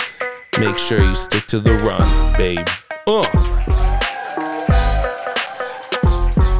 Make 0.58 0.78
sure 0.78 1.00
you 1.00 1.14
stick 1.14 1.46
to 1.46 1.60
the 1.60 1.74
run, 1.74 2.36
babe. 2.36 2.66
Uh. 3.06 3.24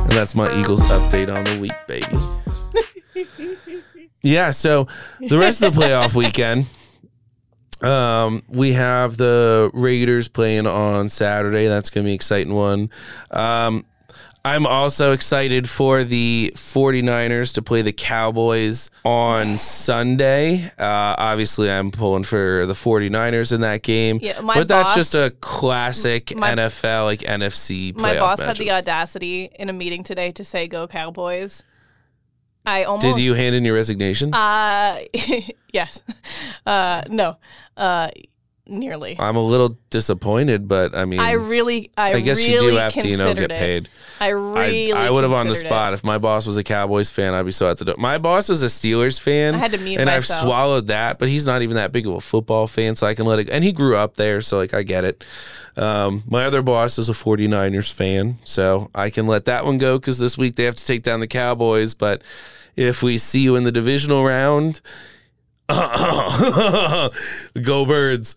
And 0.03 0.13
that's 0.13 0.35
my 0.35 0.59
Eagles 0.59 0.83
update 0.83 1.35
on 1.35 1.45
the 1.45 1.61
week, 1.61 1.73
baby. 1.87 2.38
Yeah, 4.23 4.51
so 4.51 4.89
the 5.21 5.39
rest 5.39 5.63
of 5.63 5.75
the 5.75 5.81
playoff 5.81 6.15
weekend, 6.23 6.67
um, 7.81 8.43
we 8.49 8.73
have 8.73 9.17
the 9.17 9.71
Raiders 9.73 10.29
playing 10.29 10.67
on 10.67 11.09
Saturday. 11.09 11.69
That's 11.69 11.91
gonna 11.91 12.05
be 12.05 12.11
an 12.11 12.15
exciting 12.17 12.55
one. 12.55 12.91
Um, 13.31 13.85
I'm 14.45 14.67
also 14.67 15.13
excited 15.13 15.69
for 15.69 16.05
the 16.05 16.53
49ers 16.55 17.53
to 17.55 17.63
play 17.63 17.83
the 17.83 17.93
Cowboys 17.93 18.89
on 19.05 19.59
Sunday. 19.59 20.65
Uh, 20.79 21.15
obviously, 21.19 21.71
I'm 21.71 21.91
pulling 21.91 22.25
for 22.25 22.65
the 22.65 22.73
49ers 22.73 23.53
in 23.53 23.61
that 23.61 23.83
game. 23.83 24.21
Yeah, 24.23 24.41
my 24.41 24.55
but 24.55 24.69
that's 24.69 24.95
just 24.95 25.15
a 25.15 25.33
classic 25.41 26.35
My- 26.37 26.55
NFL, 26.55 27.05
like 27.05 27.21
NFC 27.21 27.93
playoff 27.93 28.01
My 28.01 28.19
boss 28.19 28.41
had 28.41 28.57
the 28.57 28.71
audacity 28.71 29.51
in 29.59 29.69
a 29.69 29.73
meeting 29.73 30.03
today 30.03 30.33
to 30.33 30.45
say 30.45 30.67
"Go 30.67 30.87
Cowboys." 30.87 31.63
I 32.67 32.85
almost 32.85 33.07
Did 33.07 33.19
you 33.19 33.35
hand 33.35 33.55
in 33.55 33.65
your 33.65 33.75
resignation? 33.75 34.35
Uh, 34.35 35.01
yes. 35.73 36.03
Uh, 36.67 37.03
no. 37.09 37.37
Uh, 37.77 38.09
nearly. 38.69 39.17
I'm 39.19 39.37
a 39.37 39.43
little 39.43 39.79
disappointed, 39.91 40.69
but 40.69 40.95
I 40.95 41.05
mean, 41.05 41.21
I 41.21 41.33
really, 41.33 41.91
I, 41.97 42.15
I 42.15 42.21
guess 42.21 42.37
really 42.37 42.53
you 42.53 42.61
do 42.61 42.77
have 42.77 42.93
to, 42.93 43.09
you 43.09 43.17
know, 43.17 43.35
get 43.35 43.51
it. 43.51 43.59
paid. 43.59 43.89
I 44.21 44.29
really. 44.29 44.93
I, 44.93 45.07
I 45.07 45.11
would 45.11 45.25
have 45.25 45.33
on 45.33 45.49
the 45.49 45.57
spot. 45.57 45.93
it. 45.93 45.95
If 45.95 46.05
my 46.05 46.19
boss 46.19 46.47
was 46.47 46.57
a 46.57 46.65
Cowboys 46.65 47.11
fan, 47.11 47.35
I'd 47.35 47.45
be 47.45 47.53
so 47.53 47.71
at 47.71 47.79
the 47.79 47.85
door. 47.85 47.97
My 47.99 48.19
boss 48.19 48.51
is 48.51 48.63
a 48.63 48.67
Steelers 48.67 49.19
fan. 49.19 49.55
I 49.55 49.59
had 49.59 49.73
to 49.73 49.79
mute 49.79 50.01
and 50.01 50.07
myself. 50.07 50.43
I've 50.43 50.47
swallowed 50.47 50.87
that, 50.89 51.19
but 51.19 51.29
he's 51.29 51.47
not 51.47 51.63
even 51.63 51.77
that 51.77 51.93
big 51.93 52.07
of 52.07 52.15
a 52.15 52.21
football 52.21 52.67
fan, 52.67 52.97
so 52.97 53.07
I 53.07 53.15
can 53.15 53.27
let 53.27 53.39
it. 53.39 53.49
And 53.51 53.65
he 53.65 53.73
grew 53.73 53.97
up 53.97 54.17
there, 54.17 54.41
so 54.41 54.59
like 54.59 54.75
I 54.75 54.83
get 54.83 55.05
it. 55.05 55.25
Um, 55.77 56.25
my 56.27 56.45
other 56.45 56.63
boss 56.63 56.99
is 56.99 57.09
a 57.09 57.13
49ers 57.13 57.93
fan, 57.93 58.39
so 58.45 58.91
I 58.95 59.11
can 59.11 59.27
let 59.27 59.45
that 59.45 59.65
one 59.65 59.79
go 59.79 59.99
because 59.99 60.19
this 60.19 60.37
week 60.37 60.57
they 60.57 60.65
have 60.65 60.75
to 60.75 60.85
take 60.85 61.03
down 61.03 61.21
the 61.21 61.29
Cowboys. 61.29 61.95
But 61.95 62.23
if 62.77 63.03
we 63.03 63.19
see 63.19 63.41
you 63.41 63.57
in 63.57 63.65
the 63.65 63.73
divisional 63.73 64.25
round. 64.25 64.81
Go 67.63 67.85
birds. 67.85 68.37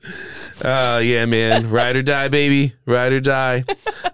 Uh, 0.63 0.99
yeah, 1.01 1.25
man. 1.25 1.69
Ride 1.69 1.95
or 1.95 2.01
die, 2.03 2.27
baby. 2.27 2.73
Ride 2.85 3.13
or 3.13 3.21
die. 3.21 3.63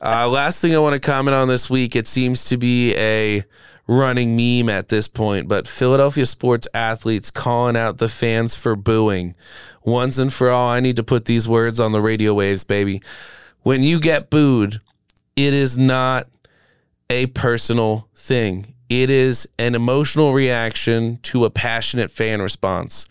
Uh, 0.01 0.27
last 0.27 0.59
thing 0.59 0.75
I 0.75 0.79
want 0.79 0.93
to 0.93 0.99
comment 0.99 1.33
on 1.33 1.47
this 1.47 1.69
week, 1.69 1.95
it 1.95 2.05
seems 2.05 2.45
to 2.45 2.57
be 2.57 2.95
a 2.95 3.43
running 3.87 4.35
meme 4.35 4.69
at 4.69 4.89
this 4.89 5.07
point, 5.07 5.47
but 5.47 5.67
Philadelphia 5.67 6.25
sports 6.25 6.67
athletes 6.73 7.31
calling 7.31 7.77
out 7.77 7.97
the 7.97 8.09
fans 8.09 8.53
for 8.55 8.75
booing. 8.75 9.33
Once 9.83 10.17
and 10.17 10.31
for 10.31 10.51
all, 10.51 10.69
I 10.69 10.79
need 10.79 10.97
to 10.97 11.03
put 11.03 11.25
these 11.25 11.47
words 11.47 11.79
on 11.79 11.93
the 11.93 12.01
radio 12.01 12.33
waves, 12.33 12.63
baby. 12.63 13.01
When 13.63 13.83
you 13.83 13.99
get 13.99 14.29
booed, 14.29 14.81
it 15.35 15.53
is 15.53 15.77
not 15.77 16.27
a 17.09 17.27
personal 17.27 18.09
thing. 18.13 18.73
It 18.89 19.09
is 19.09 19.47
an 19.59 19.75
emotional 19.75 20.33
reaction 20.33 21.17
to 21.23 21.45
a 21.45 21.49
passionate 21.49 22.11
fan 22.11 22.41
response. 22.41 23.05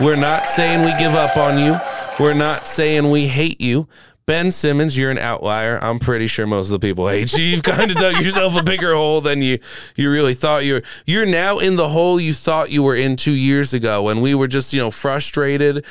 We're 0.00 0.16
not 0.16 0.46
saying 0.46 0.84
we 0.84 0.96
give 0.98 1.14
up 1.14 1.36
on 1.36 1.58
you. 1.58 1.78
We're 2.18 2.34
not 2.34 2.66
saying 2.66 3.10
we 3.10 3.28
hate 3.28 3.60
you. 3.60 3.86
Ben 4.26 4.50
Simmons, 4.50 4.96
you're 4.96 5.10
an 5.10 5.18
outlier. 5.18 5.78
I'm 5.84 5.98
pretty 5.98 6.26
sure 6.26 6.46
most 6.46 6.66
of 6.66 6.72
the 6.72 6.78
people 6.78 7.08
hate 7.08 7.32
you. 7.34 7.44
You've 7.44 7.62
kind 7.62 7.90
of 7.90 7.98
dug 7.98 8.16
yourself 8.16 8.56
a 8.56 8.62
bigger 8.62 8.94
hole 8.94 9.20
than 9.20 9.42
you 9.42 9.58
you 9.94 10.10
really 10.10 10.34
thought 10.34 10.64
you 10.64 10.74
were. 10.74 10.82
You're 11.04 11.26
now 11.26 11.58
in 11.58 11.76
the 11.76 11.90
hole 11.90 12.18
you 12.18 12.32
thought 12.32 12.70
you 12.70 12.82
were 12.82 12.96
in 12.96 13.16
two 13.16 13.32
years 13.32 13.74
ago 13.74 14.02
when 14.02 14.20
we 14.20 14.34
were 14.34 14.48
just, 14.48 14.72
you 14.72 14.80
know, 14.80 14.90
frustrated 14.90 15.84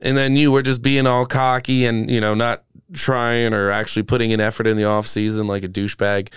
and 0.00 0.16
then 0.16 0.36
you 0.36 0.50
were 0.50 0.62
just 0.62 0.82
being 0.82 1.06
all 1.06 1.26
cocky 1.26 1.86
and, 1.86 2.10
you 2.10 2.20
know, 2.20 2.34
not 2.34 2.64
trying 2.92 3.52
or 3.52 3.70
actually 3.70 4.02
putting 4.02 4.32
an 4.32 4.40
effort 4.40 4.66
in 4.66 4.76
the 4.76 4.84
off 4.84 5.06
season 5.06 5.46
like 5.46 5.64
a 5.64 5.68
douchebag. 5.68 6.28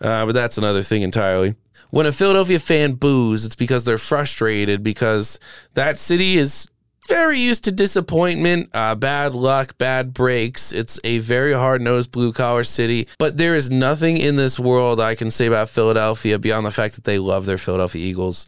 Uh, 0.00 0.26
but 0.26 0.32
that's 0.32 0.58
another 0.58 0.82
thing 0.82 1.02
entirely. 1.02 1.54
When 1.90 2.06
a 2.06 2.12
Philadelphia 2.12 2.58
fan 2.58 2.94
boos, 2.94 3.44
it's 3.44 3.54
because 3.54 3.84
they're 3.84 3.98
frustrated 3.98 4.82
because 4.82 5.38
that 5.74 5.98
city 5.98 6.38
is 6.38 6.68
very 7.06 7.38
used 7.38 7.64
to 7.64 7.72
disappointment, 7.72 8.70
uh, 8.72 8.94
bad 8.94 9.34
luck, 9.34 9.76
bad 9.78 10.14
breaks. 10.14 10.72
It's 10.72 10.98
a 11.04 11.18
very 11.18 11.52
hard 11.52 11.82
nosed 11.82 12.10
blue 12.10 12.32
collar 12.32 12.64
city, 12.64 13.08
but 13.18 13.36
there 13.36 13.54
is 13.54 13.70
nothing 13.70 14.16
in 14.16 14.36
this 14.36 14.58
world 14.58 15.00
I 15.00 15.14
can 15.14 15.30
say 15.30 15.46
about 15.46 15.68
Philadelphia 15.68 16.38
beyond 16.38 16.64
the 16.64 16.70
fact 16.70 16.94
that 16.94 17.04
they 17.04 17.18
love 17.18 17.46
their 17.46 17.58
Philadelphia 17.58 18.04
Eagles. 18.04 18.46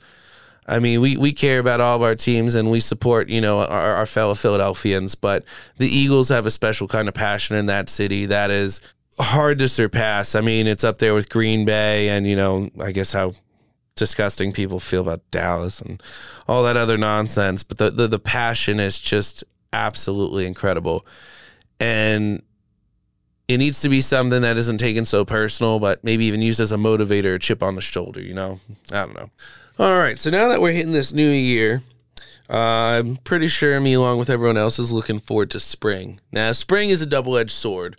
I 0.69 0.79
mean, 0.81 1.01
we, 1.01 1.17
we 1.17 1.33
care 1.33 1.59
about 1.59 1.81
all 1.81 1.97
of 1.97 2.03
our 2.03 2.15
teams 2.15 2.55
and 2.55 2.71
we 2.71 2.81
support, 2.81 3.29
you 3.29 3.41
know, 3.41 3.61
our, 3.61 3.95
our 3.95 4.07
fellow 4.07 4.35
Philadelphians, 4.35 5.15
but 5.15 5.45
the 5.77 5.89
Eagles 5.89 6.29
have 6.29 6.47
a 6.47 6.51
special 6.51 6.89
kind 6.89 7.09
of 7.09 7.15
passion 7.15 7.57
in 7.57 7.67
that 7.67 7.89
city 7.89 8.27
that 8.27 8.51
is 8.51 8.81
hard 9.19 9.59
to 9.61 9.69
surpass. 9.69 10.35
I 10.35 10.41
mean, 10.41 10.67
it's 10.67 10.85
up 10.85 10.99
there 10.99 11.15
with 11.15 11.29
Green 11.29 11.65
Bay 11.65 12.09
and, 12.09 12.27
you 12.27 12.37
know, 12.37 12.71
I 12.81 12.93
guess 12.93 13.13
how 13.13 13.33
disgusting 13.95 14.53
people 14.53 14.81
feel 14.81 15.01
about 15.01 15.29
Dallas 15.31 15.81
and 15.81 16.03
all 16.49 16.63
that 16.65 16.77
other 16.77 16.99
nonsense. 16.99 17.63
But 17.63 17.79
the, 17.79 17.91
the, 17.91 18.09
the 18.09 18.19
passion 18.19 18.81
is 18.81 18.99
just 18.99 19.45
absolutely 19.73 20.47
incredible. 20.47 21.07
And 21.79 22.43
it 23.49 23.59
needs 23.59 23.81
to 23.81 23.89
be 23.89 24.01
something 24.01 24.43
that 24.43 24.59
isn't 24.59 24.79
taken 24.79 25.07
so 25.07 25.25
personal, 25.25 25.79
but 25.79 26.03
maybe 26.03 26.25
even 26.25 26.43
used 26.43 26.59
as 26.59 26.73
a 26.73 26.77
motivator, 26.77 27.35
a 27.37 27.39
chip 27.39 27.63
on 27.63 27.77
the 27.77 27.81
shoulder, 27.81 28.21
you 28.21 28.35
know? 28.35 28.59
I 28.91 29.07
don't 29.07 29.15
know. 29.15 29.31
All 29.79 29.99
right. 29.99 30.19
So 30.19 30.31
now 30.31 30.49
that 30.49 30.61
we're 30.61 30.73
hitting 30.73 30.93
this 30.93 31.13
new 31.13 31.31
year, 31.31 31.83
uh, 32.51 32.57
I'm 32.57 33.17
pretty 33.19 33.49
sure 33.49 33.79
me, 33.81 33.95
along 33.95 34.19
with 34.19 34.31
everyone 34.31 34.57
else, 34.57 34.79
is 34.79 34.91
looking 34.91 35.21
forward 35.21 35.51
to 35.53 35.61
spring. 35.61 36.21
Now, 36.33 36.53
spring 36.53 36.91
is 36.91 37.03
a 37.03 37.07
double 37.07 37.37
edged 37.37 37.53
sword 37.53 37.97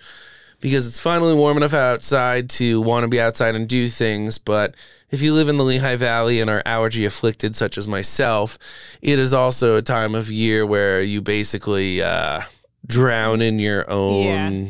because 0.59 0.87
it's 0.87 0.99
finally 0.99 1.33
warm 1.33 1.57
enough 1.57 1.73
outside 1.73 2.49
to 2.49 2.81
want 2.81 3.03
to 3.03 3.07
be 3.07 3.21
outside 3.21 3.55
and 3.55 3.67
do 3.67 3.87
things. 3.87 4.37
But 4.37 4.73
if 5.11 5.21
you 5.21 5.33
live 5.33 5.47
in 5.47 5.57
the 5.57 5.63
Lehigh 5.63 5.95
Valley 5.95 6.41
and 6.41 6.49
are 6.49 6.63
allergy 6.65 7.05
afflicted, 7.05 7.55
such 7.55 7.77
as 7.77 7.87
myself, 7.87 8.57
it 9.01 9.19
is 9.19 9.31
also 9.31 9.77
a 9.77 9.81
time 9.81 10.15
of 10.15 10.31
year 10.31 10.65
where 10.65 11.01
you 11.01 11.21
basically 11.21 12.01
uh, 12.01 12.41
drown 12.85 13.41
in 13.41 13.59
your 13.59 13.89
own 13.89 14.23
Yeah. 14.65 14.69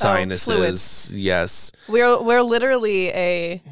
Oh, 0.00 0.04
sinuses. 0.14 0.44
fluids. 0.44 1.10
yes. 1.12 1.72
We're 1.88 2.20
we're 2.22 2.42
literally 2.42 3.08
a 3.10 3.62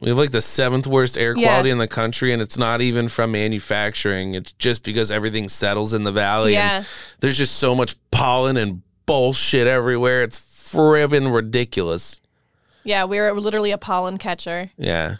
We 0.00 0.08
have 0.08 0.16
like 0.18 0.30
the 0.30 0.40
seventh 0.42 0.86
worst 0.86 1.16
air 1.18 1.34
Yeah. 1.36 1.48
quality 1.48 1.70
in 1.70 1.78
the 1.78 1.88
country, 1.88 2.32
and 2.32 2.40
it's 2.42 2.56
not 2.56 2.80
even 2.80 3.08
from 3.08 3.32
manufacturing. 3.32 4.34
It's 4.34 4.52
just 4.52 4.82
because 4.82 5.10
everything 5.10 5.48
settles 5.48 5.92
in 5.92 6.04
the 6.04 6.12
valley. 6.12 6.52
Yeah. 6.54 6.78
And 6.78 6.86
there's 7.20 7.36
just 7.38 7.56
so 7.56 7.74
much 7.74 7.96
pollen 8.10 8.56
and 8.56 8.82
bullshit 9.06 9.66
everywhere. 9.66 10.22
It's 10.22 10.38
fribbin' 10.38 11.32
ridiculous. 11.34 12.20
yeah 12.84 13.04
we're 13.04 13.32
literally 13.34 13.70
a 13.72 13.78
pollen 13.78 14.18
catcher. 14.18 14.70
Yeah. 14.78 15.16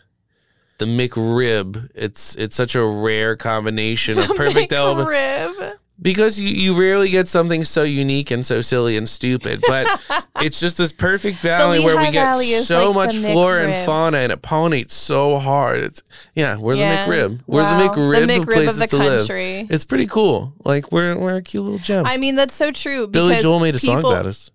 The 0.78 0.84
McRib, 0.86 1.88
it's 1.94 2.34
it's 2.36 2.54
such 2.54 2.74
a 2.74 2.84
rare 2.84 3.34
combination 3.36 4.18
of 4.18 4.28
perfect 4.36 4.72
element 4.72 5.08
Rib. 5.08 5.78
Because 6.00 6.38
you, 6.38 6.48
you 6.48 6.78
rarely 6.78 7.08
get 7.08 7.26
something 7.28 7.64
so 7.64 7.82
unique 7.82 8.30
and 8.30 8.44
so 8.44 8.60
silly 8.60 8.96
and 8.96 9.08
stupid. 9.08 9.62
But 9.66 10.00
it's 10.40 10.60
just 10.60 10.76
this 10.78 10.92
perfect 10.92 11.38
valley 11.38 11.80
where 11.80 11.96
we 11.96 12.04
get 12.10 12.12
Valley 12.32 12.52
is 12.52 12.68
so 12.68 12.90
like 12.90 13.12
much 13.12 13.14
the 13.14 13.32
flora 13.32 13.66
and 13.68 13.86
fauna 13.86 14.18
and 14.18 14.32
it 14.32 14.42
pollinates 14.42 14.90
so 14.92 15.38
hard. 15.38 15.80
It's 15.80 16.02
yeah, 16.34 16.56
we're 16.58 16.74
Yeah. 16.74 17.06
the 17.06 17.10
McRib. 17.12 17.40
We're 17.46 17.62
Wow. 17.62 17.78
the 17.78 17.88
McRib, 18.00 18.36
of 18.36 18.42
of 18.42 18.48
places 18.48 18.78
the 18.78 18.86
to 18.88 18.96
country. 18.96 19.56
live. 19.62 19.70
It's 19.70 19.84
pretty 19.84 20.06
cool. 20.06 20.52
Like 20.64 20.92
we're 20.92 21.16
we're 21.16 21.36
a 21.36 21.42
cute 21.42 21.64
little 21.64 21.78
gem. 21.78 22.04
I 22.06 22.16
mean 22.16 22.34
that's 22.34 22.54
so 22.54 22.70
true. 22.70 23.06
Billy 23.06 23.30
because 23.30 23.42
Joel 23.42 23.60
made 23.60 23.74
a 23.74 23.78
song 23.78 23.96
people- 23.96 24.12
about 24.12 24.26
us. 24.26 24.50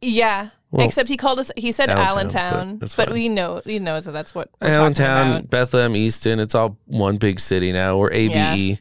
Yeah. 0.00 0.50
Well, 0.72 0.86
Except 0.86 1.06
he 1.10 1.18
called 1.18 1.38
us. 1.38 1.50
He 1.54 1.70
said 1.70 1.90
Allentown, 1.90 2.08
but 2.08 2.12
Allentown, 2.14 2.78
that's 2.78 2.96
but 2.96 3.12
we 3.12 3.28
know 3.28 3.60
he 3.62 3.78
knows 3.78 4.06
that 4.06 4.12
that's 4.12 4.34
what 4.34 4.48
we're 4.58 4.68
talking 4.68 4.80
Allentown. 4.80 5.42
Bethlehem, 5.44 5.94
Easton, 5.94 6.40
it's 6.40 6.54
all 6.54 6.78
one 6.86 7.18
big 7.18 7.40
city 7.40 7.72
now. 7.72 7.98
We're 7.98 8.10
ABE. 8.10 8.32
Yeah. 8.32 8.76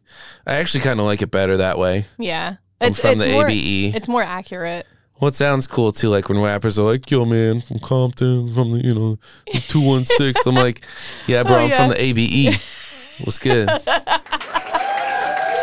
I 0.47 0.55
actually 0.55 0.79
kind 0.81 1.01
of 1.01 1.05
like 1.05 1.21
it 1.21 1.31
better 1.31 1.57
that 1.57 1.77
way. 1.77 2.05
Yeah, 2.17 2.55
I'm 2.79 2.93
from 2.93 3.17
the 3.17 3.33
more, 3.33 3.45
ABE. 3.49 3.93
It's 3.93 4.07
more 4.07 4.23
accurate. 4.23 4.87
Well, 5.19 5.27
it 5.27 5.35
sounds 5.35 5.67
cool 5.67 5.91
too, 5.91 6.07
like 6.09 6.29
when 6.29 6.39
rappers 6.39 6.79
are 6.79 6.83
like, 6.83 7.11
"Yo, 7.11 7.25
man, 7.25 7.59
from 7.59 7.79
Compton, 7.79 8.53
from 8.55 8.71
the 8.71 8.79
you 8.79 8.95
know, 8.95 9.19
two 9.67 9.81
one 9.81 10.05
six." 10.05 10.47
I'm 10.47 10.55
like, 10.55 10.81
"Yeah, 11.27 11.43
bro, 11.43 11.55
Oh, 11.57 11.65
I'm 11.65 11.71
from 11.71 11.89
the 11.89 12.01
ABE. 12.01 12.55
What's 13.25 13.37
good? 13.37 13.69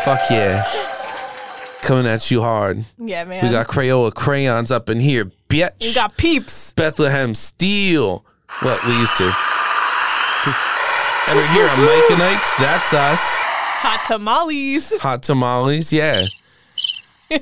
Fuck 0.05 0.29
yeah, 0.29 0.63
coming 1.81 2.05
at 2.05 2.29
you 2.29 2.41
hard. 2.41 2.85
Yeah, 2.99 3.23
man. 3.23 3.43
We 3.43 3.51
got 3.51 3.67
Crayola 3.67 4.13
crayons 4.13 4.71
up 4.71 4.89
in 4.89 4.99
here, 4.99 5.31
bitch. 5.49 5.71
We 5.81 5.93
got 5.93 6.15
peeps. 6.17 6.73
Bethlehem 6.73 7.33
Steel. 7.33 8.25
What 8.61 8.85
we 8.85 8.93
used 8.93 9.17
to. 9.17 9.35
Ever 11.27 11.45
hear 11.47 11.67
of 11.67 11.77
Mike 11.79 12.11
and 12.11 12.23
Ike's? 12.23 12.51
That's 12.57 12.93
us. 12.93 13.19
Hot 13.21 14.03
tamales. 14.07 14.91
Hot 14.99 15.21
tamales, 15.21 15.93
yeah. 15.93 16.23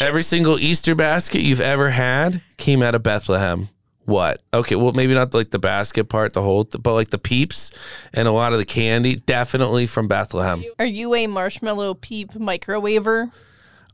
Every 0.00 0.22
single 0.22 0.58
Easter 0.58 0.94
basket 0.94 1.40
you've 1.40 1.60
ever 1.60 1.90
had 1.90 2.42
came 2.56 2.82
out 2.82 2.94
of 2.94 3.02
Bethlehem. 3.02 3.68
What? 4.04 4.42
Okay, 4.54 4.76
well, 4.76 4.92
maybe 4.92 5.14
not 5.14 5.34
like 5.34 5.50
the 5.50 5.58
basket 5.58 6.08
part, 6.08 6.32
the 6.32 6.42
whole, 6.42 6.64
but 6.64 6.94
like 6.94 7.10
the 7.10 7.18
peeps 7.18 7.70
and 8.12 8.26
a 8.26 8.32
lot 8.32 8.52
of 8.52 8.58
the 8.58 8.64
candy, 8.64 9.16
definitely 9.16 9.86
from 9.86 10.08
Bethlehem. 10.08 10.64
Are 10.78 10.86
you 10.86 11.14
a 11.14 11.26
marshmallow 11.26 11.94
peep 11.94 12.32
microwaver? 12.32 13.30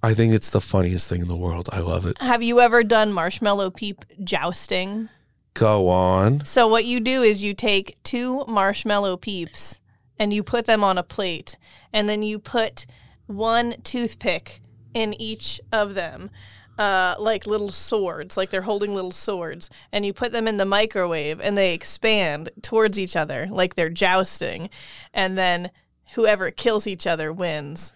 I 0.06 0.14
think 0.14 0.32
it's 0.32 0.50
the 0.50 0.60
funniest 0.60 1.08
thing 1.08 1.20
in 1.20 1.26
the 1.26 1.36
world. 1.36 1.68
I 1.72 1.80
love 1.80 2.06
it. 2.06 2.16
Have 2.20 2.40
you 2.40 2.60
ever 2.60 2.84
done 2.84 3.12
marshmallow 3.12 3.70
peep 3.70 4.04
jousting? 4.22 5.08
Go 5.54 5.88
on. 5.88 6.44
So 6.44 6.68
what 6.68 6.84
you 6.84 7.00
do 7.00 7.22
is 7.22 7.42
you 7.42 7.54
take 7.54 7.96
two 8.04 8.44
marshmallow 8.46 9.16
peeps 9.16 9.80
and 10.16 10.32
you 10.32 10.44
put 10.44 10.66
them 10.66 10.84
on 10.84 10.96
a 10.96 11.02
plate 11.02 11.58
and 11.92 12.08
then 12.08 12.22
you 12.22 12.38
put 12.38 12.86
one 13.26 13.74
toothpick 13.82 14.60
in 14.94 15.12
each 15.20 15.60
of 15.72 15.94
them. 15.94 16.30
uh, 16.78 17.14
like 17.18 17.46
little 17.46 17.70
swords, 17.70 18.36
like 18.36 18.50
they're 18.50 18.62
holding 18.62 18.94
little 18.94 19.10
swords, 19.10 19.70
and 19.92 20.04
you 20.04 20.12
put 20.12 20.32
them 20.32 20.46
in 20.46 20.58
the 20.58 20.64
microwave 20.64 21.40
and 21.40 21.56
they 21.56 21.72
expand 21.72 22.50
towards 22.62 22.98
each 22.98 23.16
other 23.16 23.48
like 23.50 23.74
they're 23.74 23.88
jousting, 23.88 24.68
and 25.14 25.38
then 25.38 25.70
whoever 26.14 26.50
kills 26.50 26.86
each 26.86 27.06
other 27.06 27.32
wins. 27.32 27.92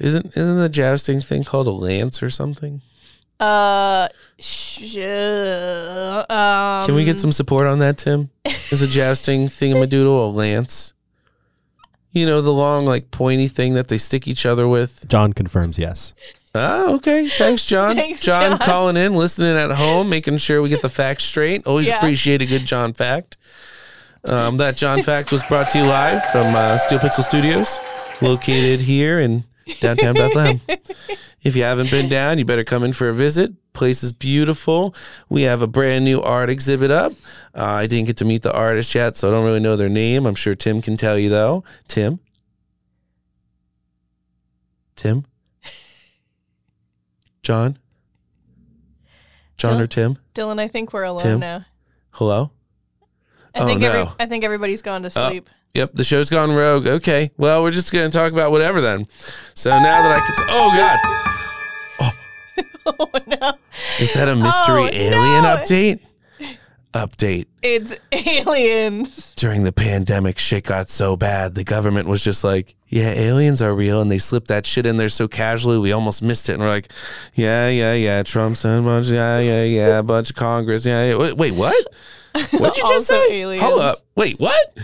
Isn't 0.00 0.36
isn't 0.36 0.56
the 0.56 0.68
jousting 0.68 1.20
thing 1.20 1.44
called 1.44 1.66
a 1.66 1.70
lance 1.72 2.22
or 2.22 2.30
something? 2.30 2.80
Uh, 3.38 4.08
sh- 4.38 4.96
um, 4.98 6.84
Can 6.86 6.94
we 6.94 7.04
get 7.04 7.18
some 7.20 7.32
support 7.32 7.66
on 7.66 7.78
that, 7.78 7.98
Tim? 7.98 8.30
Is 8.70 8.82
a 8.82 8.86
jousting 8.88 9.46
thingamadoodle 9.46 10.06
a 10.06 10.30
lance? 10.30 10.92
You 12.12 12.26
know 12.26 12.42
the 12.42 12.52
long, 12.52 12.86
like 12.86 13.10
pointy 13.10 13.46
thing 13.48 13.74
that 13.74 13.88
they 13.88 13.98
stick 13.98 14.26
each 14.26 14.44
other 14.44 14.66
with. 14.66 15.06
John 15.08 15.32
confirms 15.32 15.78
yes. 15.78 16.12
Oh, 16.54 16.96
okay. 16.96 17.28
Thanks, 17.28 17.64
John. 17.64 17.94
Thanks, 17.96 18.20
John, 18.20 18.50
John. 18.52 18.58
calling 18.58 18.96
in, 18.96 19.14
listening 19.14 19.56
at 19.56 19.70
home, 19.72 20.08
making 20.08 20.38
sure 20.38 20.60
we 20.60 20.68
get 20.68 20.82
the 20.82 20.88
facts 20.90 21.22
straight. 21.24 21.64
Always 21.66 21.86
Yeah. 21.86 21.98
appreciate 21.98 22.42
a 22.42 22.46
good 22.46 22.64
John 22.66 22.92
fact. 22.92 23.36
Um, 24.24 24.56
that 24.56 24.76
John 24.76 25.02
fact 25.02 25.30
was 25.30 25.42
brought 25.44 25.68
to 25.68 25.78
you 25.78 25.84
live 25.84 26.22
from 26.26 26.54
uh, 26.54 26.76
Steel 26.78 26.98
Pixel 26.98 27.24
Studios, 27.24 27.70
located 28.20 28.80
here 28.82 29.20
in 29.20 29.44
downtown 29.80 30.14
Bethlehem. 30.14 30.60
If 31.42 31.56
you 31.56 31.62
haven't 31.62 31.90
been 31.90 32.10
down, 32.10 32.36
you 32.38 32.44
better 32.44 32.64
come 32.64 32.84
in 32.84 32.92
for 32.92 33.08
a 33.08 33.14
visit. 33.14 33.52
Place 33.72 34.02
is 34.04 34.12
beautiful. 34.12 34.94
We 35.30 35.40
have 35.42 35.62
a 35.62 35.66
brand 35.66 36.04
new 36.04 36.20
art 36.20 36.50
exhibit 36.50 36.90
up. 36.90 37.12
Uh, 37.56 37.64
I 37.64 37.86
didn't 37.86 38.08
get 38.08 38.18
to 38.18 38.26
meet 38.26 38.42
the 38.42 38.52
artist 38.52 38.94
yet, 38.94 39.16
so 39.16 39.26
I 39.28 39.30
don't 39.30 39.46
really 39.46 39.58
know 39.58 39.74
their 39.74 39.88
name. 39.88 40.26
I'm 40.26 40.34
sure 40.34 40.54
Tim 40.54 40.82
can 40.82 40.98
tell 40.98 41.18
you 41.18 41.30
though. 41.30 41.64
Tim. 41.88 42.20
Tim. 44.96 45.24
John. 47.42 47.78
John 49.56 49.76
Dylan? 49.78 49.80
or 49.80 49.86
Tim? 49.86 50.18
Dylan, 50.34 50.60
I 50.60 50.68
think 50.68 50.92
we're 50.92 51.04
alone 51.04 51.22
Tim? 51.22 51.40
now. 51.40 51.64
Hello. 52.10 52.50
I 53.54 53.60
Oh, 53.60 53.66
think 53.66 53.82
every, 53.82 54.04
no. 54.04 54.12
I 54.20 54.26
think 54.26 54.44
everybody's 54.44 54.82
gone 54.82 55.02
to 55.02 55.10
Oh. 55.16 55.28
sleep. 55.30 55.48
Yep, 55.74 55.92
the 55.94 56.04
show's 56.04 56.28
gone 56.30 56.52
rogue. 56.52 56.86
Okay, 56.86 57.30
well, 57.36 57.62
we're 57.62 57.70
just 57.70 57.92
gonna 57.92 58.10
talk 58.10 58.32
about 58.32 58.50
whatever 58.50 58.80
then. 58.80 59.06
So 59.54 59.70
now 59.70 59.82
that 59.82 60.18
I 60.18 60.20
can, 60.26 60.34
oh 60.50 62.06
god, 62.06 62.14
oh 62.86 63.20
no, 63.26 63.52
is 64.00 64.12
that 64.14 64.28
a 64.28 64.34
mystery 64.34 64.82
Oh, 64.82 64.88
alien 64.92 65.42
no. 65.44 65.56
update? 65.56 66.00
Update. 66.92 67.46
it's 67.62 67.94
aliens. 68.10 69.32
During 69.36 69.62
the 69.62 69.70
pandemic, 69.70 70.38
shit 70.40 70.64
got 70.64 70.88
so 70.90 71.14
bad. 71.16 71.54
The 71.54 71.62
government 71.62 72.08
was 72.08 72.20
just 72.24 72.42
like, 72.42 72.74
"Yeah, 72.88 73.10
aliens 73.10 73.62
are 73.62 73.72
real," 73.72 74.00
and 74.00 74.10
they 74.10 74.18
slipped 74.18 74.48
that 74.48 74.66
shit 74.66 74.86
in 74.86 74.96
there 74.96 75.08
so 75.08 75.28
casually, 75.28 75.78
we 75.78 75.92
almost 75.92 76.20
missed 76.20 76.48
it. 76.48 76.54
And 76.54 76.62
we're 76.62 76.68
like, 76.68 76.90
"Yeah, 77.34 77.68
yeah, 77.68 77.92
yeah, 77.92 78.24
Trump's 78.24 78.64
a 78.64 78.82
bunch, 78.84 79.06
yeah, 79.06 79.38
yeah, 79.38 79.62
yeah, 79.62 79.98
a 80.00 80.02
bunch 80.02 80.30
of 80.30 80.36
Congress, 80.36 80.84
yeah, 80.84 81.10
yeah. 81.10 81.16
Wait, 81.16 81.36
wait 81.36 81.54
what? 81.54 81.76
What'd 82.50 82.76
you 82.76 82.82
just 82.88 83.06
say? 83.06 83.40
aliens. 83.42 83.62
Hold 83.62 83.80
up, 83.80 83.98
wait, 84.16 84.40
what?" 84.40 84.76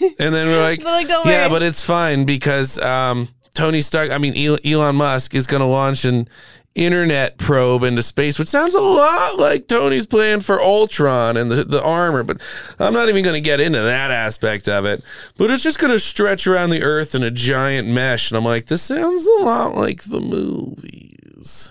And 0.00 0.34
then 0.34 0.46
we're 0.46 0.62
like, 0.62 0.84
like, 0.84 1.08
"Don't 1.08 1.26
yeah, 1.26 1.42
worry." 1.42 1.50
but 1.50 1.62
it's 1.62 1.82
fine 1.82 2.24
because 2.24 2.78
um, 2.78 3.28
Tony 3.54 3.82
Stark, 3.82 4.10
I 4.10 4.18
mean, 4.18 4.58
Elon 4.64 4.96
Musk 4.96 5.34
is 5.34 5.46
going 5.46 5.60
to 5.60 5.66
launch 5.66 6.04
an 6.04 6.28
internet 6.74 7.36
probe 7.36 7.82
into 7.82 8.02
space, 8.02 8.38
which 8.38 8.48
sounds 8.48 8.74
a 8.74 8.80
lot 8.80 9.38
like 9.38 9.66
Tony's 9.66 10.06
plan 10.06 10.40
for 10.40 10.62
Ultron 10.62 11.36
and 11.36 11.50
the, 11.50 11.64
the 11.64 11.82
armor, 11.82 12.22
but 12.22 12.40
I'm 12.78 12.92
not 12.92 13.08
even 13.08 13.24
going 13.24 13.34
to 13.34 13.40
get 13.40 13.60
into 13.60 13.80
that 13.80 14.10
aspect 14.10 14.68
of 14.68 14.86
it. 14.86 15.02
But 15.36 15.50
it's 15.50 15.62
just 15.62 15.78
going 15.78 15.92
to 15.92 15.98
stretch 15.98 16.46
around 16.46 16.70
the 16.70 16.82
Earth 16.82 17.14
in 17.14 17.22
a 17.22 17.30
giant 17.30 17.88
mesh. 17.88 18.30
And 18.30 18.38
I'm 18.38 18.44
like, 18.44 18.66
this 18.66 18.82
sounds 18.82 19.26
a 19.26 19.42
lot 19.42 19.74
like 19.74 20.04
the 20.04 20.20
movies. 20.20 21.68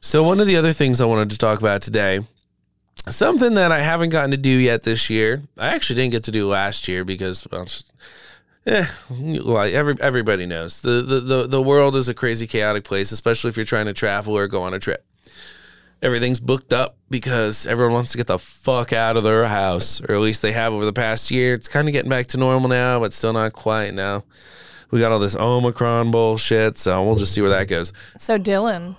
So, 0.00 0.22
one 0.22 0.40
of 0.40 0.46
the 0.46 0.56
other 0.56 0.74
things 0.74 1.00
I 1.00 1.06
wanted 1.06 1.30
to 1.30 1.38
talk 1.38 1.58
about 1.58 1.80
today 1.80 2.20
something 3.08 3.54
that 3.54 3.72
I 3.72 3.82
haven't 3.82 4.10
gotten 4.10 4.30
to 4.30 4.36
do 4.36 4.50
yet 4.50 4.82
this 4.82 5.10
year. 5.10 5.42
I 5.58 5.68
actually 5.68 5.96
didn't 5.96 6.12
get 6.12 6.24
to 6.24 6.30
do 6.30 6.48
last 6.48 6.88
year 6.88 7.04
because, 7.04 7.46
well, 7.50 7.64
just, 7.64 7.92
eh, 8.66 8.86
like 9.10 9.74
every 9.74 9.96
everybody 10.00 10.46
knows 10.46 10.82
the, 10.82 11.02
the 11.02 11.20
the 11.20 11.46
the 11.46 11.62
world 11.62 11.96
is 11.96 12.08
a 12.08 12.14
crazy, 12.14 12.46
chaotic 12.46 12.84
place, 12.84 13.12
especially 13.12 13.50
if 13.50 13.56
you're 13.56 13.66
trying 13.66 13.86
to 13.86 13.92
travel 13.92 14.36
or 14.36 14.46
go 14.46 14.62
on 14.62 14.74
a 14.74 14.78
trip. 14.78 15.04
Everything's 16.02 16.40
booked 16.40 16.72
up 16.72 16.96
because 17.08 17.66
everyone 17.66 17.94
wants 17.94 18.10
to 18.12 18.18
get 18.18 18.26
the 18.26 18.38
fuck 18.38 18.92
out 18.92 19.16
of 19.16 19.24
their 19.24 19.46
house, 19.46 20.02
or 20.02 20.14
at 20.14 20.20
least 20.20 20.42
they 20.42 20.52
have 20.52 20.72
over 20.72 20.84
the 20.84 20.92
past 20.92 21.30
year. 21.30 21.54
It's 21.54 21.68
kind 21.68 21.88
of 21.88 21.92
getting 21.92 22.10
back 22.10 22.26
to 22.28 22.36
normal 22.36 22.68
now, 22.68 23.00
but 23.00 23.12
still 23.14 23.32
not 23.32 23.54
quite 23.54 23.94
now. 23.94 24.24
We 24.90 25.00
got 25.00 25.12
all 25.12 25.18
this 25.18 25.34
Omicron 25.34 26.10
bullshit, 26.10 26.76
so 26.76 27.02
we'll 27.02 27.16
just 27.16 27.32
see 27.32 27.40
where 27.40 27.50
that 27.50 27.68
goes. 27.68 27.92
So 28.18 28.38
Dylan, 28.38 28.96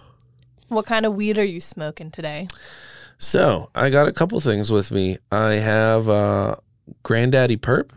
what 0.67 0.85
kind 0.85 1.05
of 1.05 1.13
weed 1.13 1.37
are 1.37 1.45
you 1.45 1.59
smoking 1.59 2.09
today? 2.09 2.47
So 3.17 3.69
I 3.73 3.89
got 3.89 4.07
a 4.07 4.11
couple 4.11 4.39
things 4.39 4.71
with 4.71 4.91
me. 4.91 5.17
I 5.31 5.53
have 5.53 6.09
uh, 6.09 6.55
Granddaddy 7.03 7.57
Purp 7.57 7.93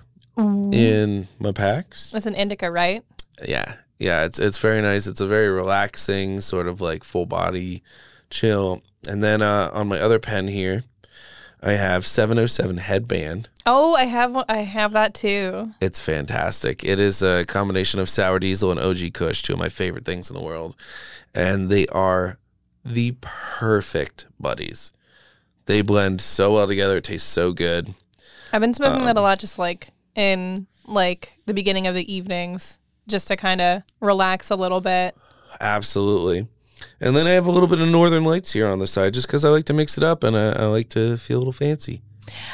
in 0.72 1.26
my 1.40 1.52
packs. 1.52 2.10
That's 2.12 2.26
an 2.26 2.34
indica, 2.34 2.70
right? 2.70 3.04
Yeah, 3.44 3.74
yeah, 3.98 4.24
it's 4.24 4.38
it's 4.38 4.58
very 4.58 4.80
nice. 4.80 5.06
It's 5.06 5.20
a 5.20 5.26
very 5.26 5.48
relaxing 5.48 6.40
sort 6.40 6.68
of 6.68 6.80
like 6.80 7.02
full 7.04 7.26
body 7.26 7.82
chill. 8.30 8.82
And 9.08 9.22
then 9.22 9.42
uh, 9.42 9.70
on 9.72 9.88
my 9.88 10.00
other 10.00 10.18
pen 10.18 10.48
here, 10.48 10.84
I 11.62 11.72
have 11.72 12.06
707 12.06 12.76
headband. 12.78 13.48
Oh, 13.66 13.94
I 13.94 14.04
have 14.04 14.36
I 14.48 14.58
have 14.58 14.92
that 14.92 15.14
too. 15.14 15.72
It's 15.80 16.00
fantastic. 16.00 16.84
It 16.84 17.00
is 17.00 17.20
a 17.22 17.44
combination 17.46 17.98
of 17.98 18.08
sour 18.08 18.38
diesel 18.38 18.70
and 18.70 18.78
OG 18.78 19.12
Kush, 19.12 19.42
two 19.42 19.54
of 19.54 19.58
my 19.58 19.68
favorite 19.68 20.04
things 20.04 20.30
in 20.30 20.36
the 20.36 20.42
world, 20.42 20.76
and 21.34 21.68
they 21.68 21.86
are 21.88 22.38
the 22.84 23.16
perfect 23.20 24.26
buddies. 24.38 24.92
They 25.68 25.82
blend 25.82 26.22
so 26.22 26.54
well 26.54 26.66
together. 26.66 26.96
It 26.96 27.04
tastes 27.04 27.28
so 27.28 27.52
good. 27.52 27.92
I've 28.54 28.62
been 28.62 28.72
smoking 28.72 29.00
Um, 29.00 29.04
that 29.04 29.18
a 29.18 29.20
lot, 29.20 29.38
just 29.38 29.58
like 29.58 29.90
in 30.14 30.66
like 30.86 31.34
the 31.44 31.52
beginning 31.52 31.86
of 31.86 31.94
the 31.94 32.10
evenings, 32.10 32.78
just 33.06 33.28
to 33.28 33.36
kind 33.36 33.60
of 33.60 33.82
relax 34.00 34.48
a 34.48 34.56
little 34.56 34.80
bit. 34.80 35.14
Absolutely. 35.60 36.48
And 37.00 37.14
then 37.14 37.26
I 37.26 37.32
have 37.32 37.46
a 37.46 37.50
little 37.50 37.68
bit 37.68 37.80
of 37.80 37.88
Northern 37.88 38.24
Lights 38.24 38.52
here 38.52 38.66
on 38.66 38.78
the 38.78 38.86
side, 38.86 39.12
just 39.12 39.26
because 39.26 39.44
I 39.44 39.50
like 39.50 39.66
to 39.66 39.74
mix 39.74 39.98
it 39.98 40.04
up 40.04 40.24
and 40.24 40.34
I, 40.36 40.52
I 40.52 40.64
like 40.66 40.88
to 40.90 41.18
feel 41.18 41.36
a 41.36 41.40
little 41.40 41.52
fancy. 41.52 42.00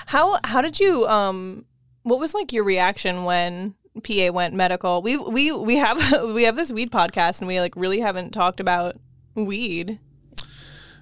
How 0.07 0.40
how 0.44 0.61
did 0.61 0.81
you 0.81 1.07
um? 1.07 1.66
What 2.03 2.18
was 2.18 2.35
like 2.35 2.53
your 2.53 2.64
reaction 2.64 3.22
when 3.22 3.77
PA 4.03 4.31
went 4.33 4.55
medical? 4.55 5.03
We 5.03 5.16
we 5.16 5.53
we 5.53 5.77
have 5.77 6.22
we 6.35 6.42
have 6.42 6.57
this 6.57 6.72
weed 6.72 6.90
podcast, 6.90 7.38
and 7.38 7.46
we 7.46 7.61
like 7.61 7.77
really 7.77 8.00
haven't 8.00 8.33
talked 8.33 8.59
about 8.59 8.96
weed. 9.37 10.00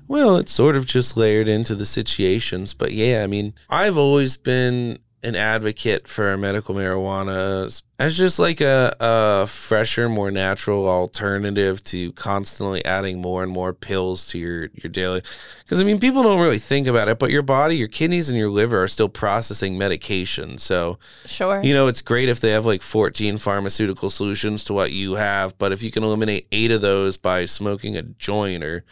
Well, 0.09 0.37
it's 0.37 0.53
sort 0.53 0.77
of 0.77 0.87
just 0.87 1.17
layered 1.17 1.49
into 1.49 1.75
the 1.75 1.87
situations. 1.87 2.75
But 2.75 2.93
yeah, 2.93 3.23
I 3.23 3.27
mean, 3.27 3.55
I've 3.71 3.97
always 3.97 4.37
been 4.37 4.99
an 5.25 5.37
advocate 5.37 6.09
for 6.09 6.37
medical 6.37 6.75
marijuana 6.75 7.67
as- 7.67 7.83
just 8.17 8.41
like 8.41 8.61
a, 8.61 8.93
a 8.99 9.47
fresher, 9.47 10.09
more 10.09 10.33
natural 10.33 10.89
alternative 10.89 11.81
to 11.85 12.11
constantly 12.15 12.85
adding 12.85 13.21
more 13.23 13.45
and 13.45 13.53
more 13.53 13.73
pills 13.73 14.27
to 14.27 14.39
your, 14.39 14.63
your 14.75 14.91
daily. 14.91 15.23
Because, 15.63 15.81
I 15.81 15.85
mean, 15.85 16.01
people 16.01 16.25
don't 16.25 16.41
really 16.41 16.59
think 16.59 16.89
about 16.89 17.07
it, 17.07 17.21
but 17.21 17.31
your 17.31 17.43
body, 17.43 17.77
your 17.77 17.87
kidneys, 17.87 18.29
and 18.29 18.37
your 18.37 18.49
liver 18.51 18.83
are 18.83 18.89
still 18.89 19.09
processing 19.09 19.79
medication. 19.79 20.59
So, 20.59 20.99
Sure. 21.27 21.63
you 21.63 21.73
know, 21.73 21.87
it's 21.87 22.01
great 22.01 22.29
if 22.29 22.41
they 22.41 22.51
have 22.51 22.67
like 22.67 22.83
14 22.83 23.39
pharmaceutical 23.39 24.11
solutions 24.11 24.65
to 24.65 24.73
what 24.73 24.91
you 24.91 25.15
have, 25.15 25.57
but 25.57 25.71
if 25.71 25.81
you 25.85 25.93
can 25.93 26.03
eliminate 26.03 26.49
eight 26.51 26.73
of 26.73 26.81
those 26.81 27.17
by 27.17 27.45
smoking 27.45 27.97
a 27.97 28.03
joint 28.03 28.65
or, 28.65 28.85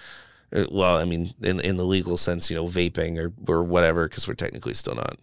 well, 0.53 0.97
I 0.97 1.05
mean, 1.05 1.35
in, 1.41 1.61
in 1.61 1.77
the 1.77 1.85
legal 1.85 2.17
sense, 2.17 2.51
you 2.51 2.57
know, 2.57 2.65
vaping 2.65 3.19
or, 3.19 3.33
or 3.53 3.63
whatever, 3.63 4.09
because 4.09 4.27
we're 4.27 4.35
technically 4.35 4.75
still 4.75 4.95
not 4.95 5.17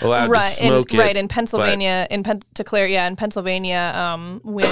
allowed 0.00 0.30
right. 0.30 0.56
to 0.56 0.64
smoke 0.64 0.92
in, 0.92 1.00
it. 1.00 1.02
right 1.02 1.16
in 1.16 1.28
Pennsylvania, 1.28 2.06
in 2.10 2.22
Pen- 2.22 2.42
to 2.54 2.64
clear, 2.64 2.86
yeah, 2.86 3.06
in 3.06 3.16
Pennsylvania, 3.16 3.92
um, 3.94 4.40
with 4.44 4.70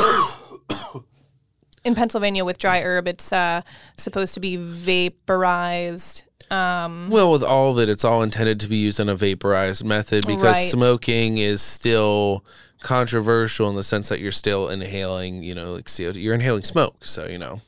in 1.85 1.95
Pennsylvania 1.95 2.45
with 2.45 2.59
dry 2.59 2.83
herb, 2.83 3.09
it's 3.09 3.33
uh 3.33 3.63
supposed 3.97 4.35
to 4.35 4.41
be 4.41 4.57
vaporized. 4.57 6.23
Um, 6.51 7.09
Well, 7.11 7.33
with 7.33 7.43
all 7.43 7.73
of 7.73 7.79
it, 7.79 7.89
it's 7.89 8.05
all 8.05 8.23
intended 8.23 8.61
to 8.61 8.69
be 8.69 8.77
used 8.77 9.01
in 9.01 9.09
a 9.09 9.17
vaporized 9.17 9.83
method 9.85 10.27
because 10.27 10.43
Right. 10.57 10.71
smoking 10.71 11.39
is 11.39 11.63
still 11.63 12.45
controversial 12.81 13.69
in 13.71 13.77
the 13.77 13.83
sense 13.83 14.09
that 14.11 14.21
you're 14.21 14.31
still 14.31 14.69
inhaling, 14.69 15.43
you 15.43 15.55
know, 15.55 15.73
like 15.73 15.87
CO2. 15.87 16.23
You're 16.23 16.35
inhaling 16.35 16.65
smoke, 16.65 17.05
so 17.05 17.27
you 17.27 17.39
know. 17.39 17.63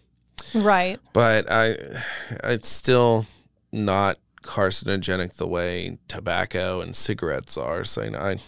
Right. 0.55 0.99
but 1.13 1.51
I, 1.51 1.77
it's 2.45 2.69
still 2.69 3.27
not 3.73 4.19
carcinogenic 4.43 5.35
the 5.35 5.47
way 5.47 5.99
tobacco 6.09 6.81
and 6.81 6.95
cigarettes 6.95 7.57
are. 7.57 7.85
So 7.85 8.03
you 8.03 8.11
know, 8.11 8.19
I 8.19 8.39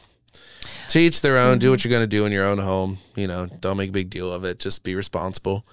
to 0.88 0.98
each 0.98 1.20
their 1.20 1.38
own. 1.38 1.58
Do 1.58 1.70
what 1.70 1.84
you're 1.84 1.92
gonna 1.92 2.06
do 2.06 2.24
in 2.24 2.32
your 2.32 2.44
own 2.44 2.58
home. 2.58 2.98
You 3.14 3.26
know, 3.26 3.46
don't 3.46 3.76
make 3.76 3.90
a 3.90 3.92
big 3.92 4.10
deal 4.10 4.32
of 4.32 4.44
it. 4.44 4.58
Just 4.58 4.82
be 4.82 4.94
responsible. 4.94 5.64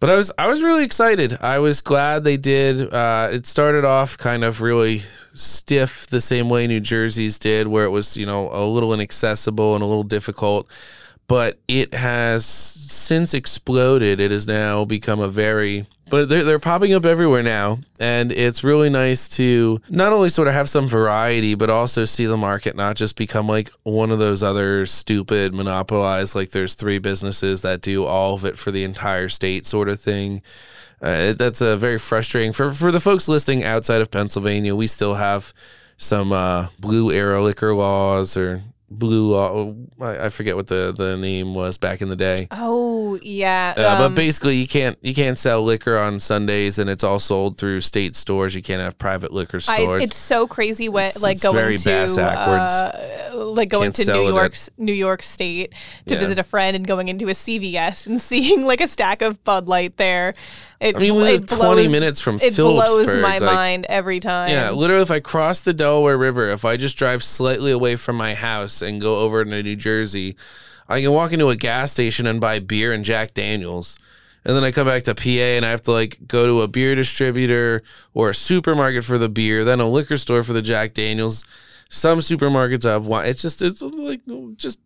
But 0.00 0.10
I 0.10 0.16
was 0.16 0.32
I 0.38 0.48
was 0.48 0.62
really 0.62 0.84
excited. 0.84 1.38
I 1.40 1.58
was 1.58 1.80
glad 1.80 2.24
they 2.24 2.38
did. 2.38 2.92
Uh, 2.92 3.28
it 3.30 3.46
started 3.46 3.84
off 3.84 4.16
kind 4.16 4.44
of 4.44 4.60
really 4.62 5.02
stiff, 5.34 6.06
the 6.06 6.22
same 6.22 6.48
way 6.48 6.66
New 6.66 6.80
Jersey's 6.80 7.38
did, 7.38 7.68
where 7.68 7.84
it 7.84 7.90
was 7.90 8.16
you 8.16 8.26
know 8.26 8.50
a 8.50 8.64
little 8.64 8.94
inaccessible 8.94 9.74
and 9.74 9.82
a 9.82 9.86
little 9.86 10.02
difficult. 10.04 10.66
But 11.30 11.60
it 11.68 11.94
has 11.94 12.44
since 12.44 13.32
exploded. 13.34 14.20
It 14.20 14.32
has 14.32 14.48
now 14.48 14.84
become 14.84 15.20
a 15.20 15.28
very 15.28 15.86
but 16.10 16.28
they're 16.28 16.42
they're 16.42 16.58
popping 16.58 16.92
up 16.92 17.06
everywhere 17.06 17.44
now, 17.44 17.78
and 18.00 18.32
it's 18.32 18.64
really 18.64 18.90
nice 18.90 19.28
to 19.28 19.80
not 19.88 20.12
only 20.12 20.28
sort 20.28 20.48
of 20.48 20.54
have 20.54 20.68
some 20.68 20.88
variety, 20.88 21.54
but 21.54 21.70
also 21.70 22.04
see 22.04 22.26
the 22.26 22.36
market 22.36 22.74
not 22.74 22.96
just 22.96 23.14
become 23.14 23.46
like 23.46 23.70
one 23.84 24.10
of 24.10 24.18
those 24.18 24.42
other 24.42 24.86
stupid 24.86 25.54
monopolized 25.54 26.34
like 26.34 26.50
there's 26.50 26.74
three 26.74 26.98
businesses 26.98 27.60
that 27.60 27.80
do 27.80 28.04
all 28.04 28.34
of 28.34 28.44
it 28.44 28.58
for 28.58 28.72
the 28.72 28.82
entire 28.82 29.28
state 29.28 29.66
sort 29.66 29.88
of 29.88 30.00
thing. 30.00 30.42
Uh, 31.00 31.32
that's 31.32 31.60
a 31.60 31.76
very 31.76 31.98
frustrating 31.98 32.52
for 32.52 32.72
for 32.72 32.90
the 32.90 33.00
folks 33.00 33.28
listening 33.28 33.62
outside 33.62 34.00
of 34.00 34.10
Pennsylvania. 34.10 34.74
We 34.74 34.88
still 34.88 35.14
have 35.14 35.54
some 35.96 36.32
uh, 36.32 36.66
blue 36.80 37.12
arrow 37.12 37.44
liquor 37.44 37.72
laws 37.72 38.36
or 38.36 38.62
blue 38.90 39.30
law. 39.30 39.74
I, 40.00 40.26
I 40.26 40.28
forget 40.30 40.56
what 40.56 40.66
the 40.66 40.92
the 40.92 41.16
name 41.16 41.54
was 41.54 41.78
back 41.78 42.00
in 42.02 42.08
the 42.08 42.16
day. 42.16 42.48
Oh 42.50 43.18
yeah. 43.22 43.74
Uh, 43.76 43.98
but 43.98 44.04
um, 44.06 44.14
basically, 44.14 44.56
you 44.56 44.66
can't 44.68 44.98
you 45.00 45.14
can't 45.14 45.38
sell 45.38 45.62
liquor 45.62 45.96
on 45.98 46.20
Sundays, 46.20 46.78
and 46.78 46.90
it's 46.90 47.04
all 47.04 47.20
sold 47.20 47.56
through 47.58 47.80
state 47.82 48.16
stores. 48.16 48.54
You 48.54 48.62
can't 48.62 48.82
have 48.82 48.98
private 48.98 49.32
liquor 49.32 49.58
I, 49.68 49.78
stores. 49.78 50.02
it's 50.04 50.16
so 50.16 50.46
crazy 50.46 50.88
when 50.88 51.06
It's- 51.06 51.22
like 51.22 51.34
it's 51.36 51.42
going 51.42 51.78
to 51.78 51.92
uh, 51.92 53.34
like 53.34 53.68
going 53.68 53.92
Can't 53.92 54.06
to 54.08 54.12
New 54.12 54.26
it 54.26 54.28
at- 54.30 54.34
York's 54.34 54.70
New 54.76 54.92
York 54.92 55.22
State 55.22 55.72
to 56.06 56.14
Yeah. 56.14 56.20
visit 56.20 56.38
a 56.38 56.44
friend 56.44 56.74
and 56.76 56.86
going 56.86 57.08
into 57.08 57.28
a 57.28 57.32
CVS 57.34 58.06
and 58.06 58.20
seeing 58.30 58.64
like 58.64 58.80
a 58.80 58.88
stack 58.88 59.22
of 59.22 59.42
Bud 59.44 59.68
Light 59.68 59.96
there. 59.96 60.34
It, 60.80 60.96
I 60.96 60.98
mean, 60.98 61.14
we 61.14 61.22
live 61.22 61.46
20 61.46 61.62
blows- 61.62 61.90
minutes 61.90 62.20
from 62.20 62.38
it 62.40 62.56
blows 62.56 63.06
my 63.06 63.36
like- 63.38 63.42
mind 63.42 63.86
every 63.88 64.18
time. 64.18 64.48
yeah, 64.48 64.70
literally, 64.70 65.02
if 65.02 65.10
I 65.10 65.20
cross 65.20 65.60
the 65.60 65.74
Delaware 65.74 66.16
River, 66.16 66.48
if 66.48 66.64
I 66.64 66.78
just 66.78 66.96
drive 66.96 67.22
slightly 67.22 67.70
away 67.70 67.96
from 67.96 68.16
my 68.16 68.34
house 68.34 68.80
and 68.80 68.98
go 69.00 69.18
over 69.18 69.44
to 69.44 69.62
New 69.62 69.76
Jersey, 69.76 70.36
I 70.88 71.02
can 71.02 71.12
walk 71.12 71.32
into 71.32 71.50
a 71.50 71.56
gas 71.56 71.92
station 71.92 72.26
and 72.26 72.40
buy 72.40 72.58
beer 72.60 72.92
and 72.92 73.04
Jack 73.04 73.34
Daniels. 73.34 73.98
And 74.42 74.56
then 74.56 74.64
I 74.64 74.72
come 74.72 74.86
back 74.86 75.04
to 75.04 75.14
PA 75.14 75.28
and 75.56 75.66
I 75.66 75.70
have 75.70 75.82
to 75.82 75.92
like 75.92 76.18
go 76.26 76.46
to 76.46 76.62
a 76.62 76.68
beer 76.68 76.94
distributor 76.94 77.82
or 78.14 78.30
a 78.30 78.34
supermarket 78.34 79.04
for 79.04 79.18
the 79.18 79.28
beer, 79.28 79.64
then 79.64 79.80
a 79.80 79.88
liquor 79.88 80.16
store 80.16 80.42
for 80.42 80.54
the 80.54 80.62
Jack 80.62 80.94
Daniels. 80.94 81.44
Some 81.90 82.20
supermarkets 82.20 82.84
have 82.84 83.04
wine. 83.04 83.26
It's 83.26 83.42
just 83.42 83.60
it's 83.60 83.82
like 83.82 84.22
just 84.56 84.78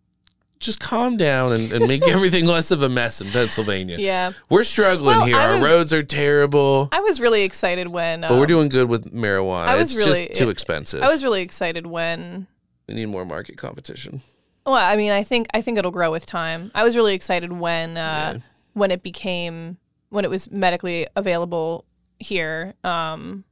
just 0.59 0.79
calm 0.79 1.17
down 1.17 1.51
and, 1.51 1.71
and 1.71 1.87
make 1.87 2.03
everything 2.07 2.45
less 2.45 2.71
of 2.71 2.81
a 2.81 2.89
mess 2.89 3.21
in 3.21 3.29
Pennsylvania. 3.31 3.97
Yeah. 3.99 4.31
We're 4.49 4.63
struggling 4.63 5.17
Well, 5.17 5.25
here. 5.25 5.35
I 5.35 5.57
Our 5.57 5.63
roads 5.63 5.91
are 5.93 6.03
terrible. 6.03 6.89
I 6.91 7.01
was 7.01 7.19
really 7.19 7.43
excited 7.43 7.89
when. 7.89 8.21
But 8.21 8.31
we're 8.31 8.41
um, 8.41 8.47
doing 8.47 8.69
good 8.69 8.89
with 8.89 9.13
marijuana. 9.13 9.67
I 9.67 9.75
was 9.77 9.89
it's 9.89 9.97
really- 9.97 10.27
just 10.27 10.39
too 10.39 10.49
expensive. 10.49 11.01
I 11.03 11.07
was 11.09 11.23
really 11.23 11.41
excited 11.41 11.85
when. 11.87 12.47
we 12.87 12.95
need 12.95 13.07
more 13.07 13.25
market 13.25 13.57
competition. 13.57 14.21
Well, 14.65 14.75
I 14.75 14.95
mean, 14.95 15.11
I 15.11 15.21
think 15.23 15.47
I 15.53 15.61
think 15.61 15.77
it'll 15.77 15.91
grow 15.91 16.11
with 16.11 16.25
time. 16.25 16.71
I 16.73 16.83
was 16.83 16.95
really 16.95 17.13
excited 17.13 17.51
when 17.51 17.91
uh, 17.97 18.31
Yeah. 18.35 18.37
when 18.73 18.89
it 18.91 19.03
became 19.03 19.77
when 20.09 20.25
it 20.25 20.29
was 20.31 20.49
medically 20.49 21.05
available 21.15 21.85
here. 22.19 22.73
Um, 22.83 23.43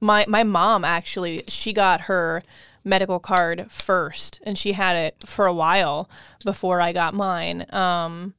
my 0.00 0.24
my 0.28 0.44
mom 0.44 0.84
actually 0.84 1.42
she 1.46 1.72
got 1.74 2.02
her 2.02 2.42
medical 2.84 3.18
card 3.20 3.66
first, 3.70 4.40
and 4.44 4.58
she 4.58 4.72
had 4.72 4.96
it 4.96 5.16
for 5.24 5.46
a 5.46 5.54
while 5.54 6.08
before 6.44 6.80
I 6.80 6.92
got 6.92 7.14
mine. 7.14 7.66
Um, 7.72 8.34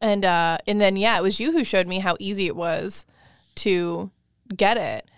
and 0.00 0.24
uh, 0.24 0.58
and 0.66 0.80
then 0.80 0.96
yeah, 0.96 1.18
it 1.18 1.22
was 1.22 1.40
you 1.40 1.52
who 1.52 1.64
showed 1.64 1.86
me 1.86 1.98
how 2.00 2.16
easy 2.18 2.46
it 2.46 2.56
was 2.56 3.04
to 3.56 4.10
get 4.56 4.76
it. 4.76 5.08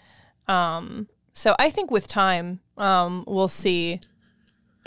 Um, 0.48 1.08
so 1.32 1.54
I 1.58 1.70
think 1.70 1.90
with 1.90 2.08
time, 2.08 2.60
um, 2.76 3.24
we'll 3.26 3.48
see. 3.48 4.00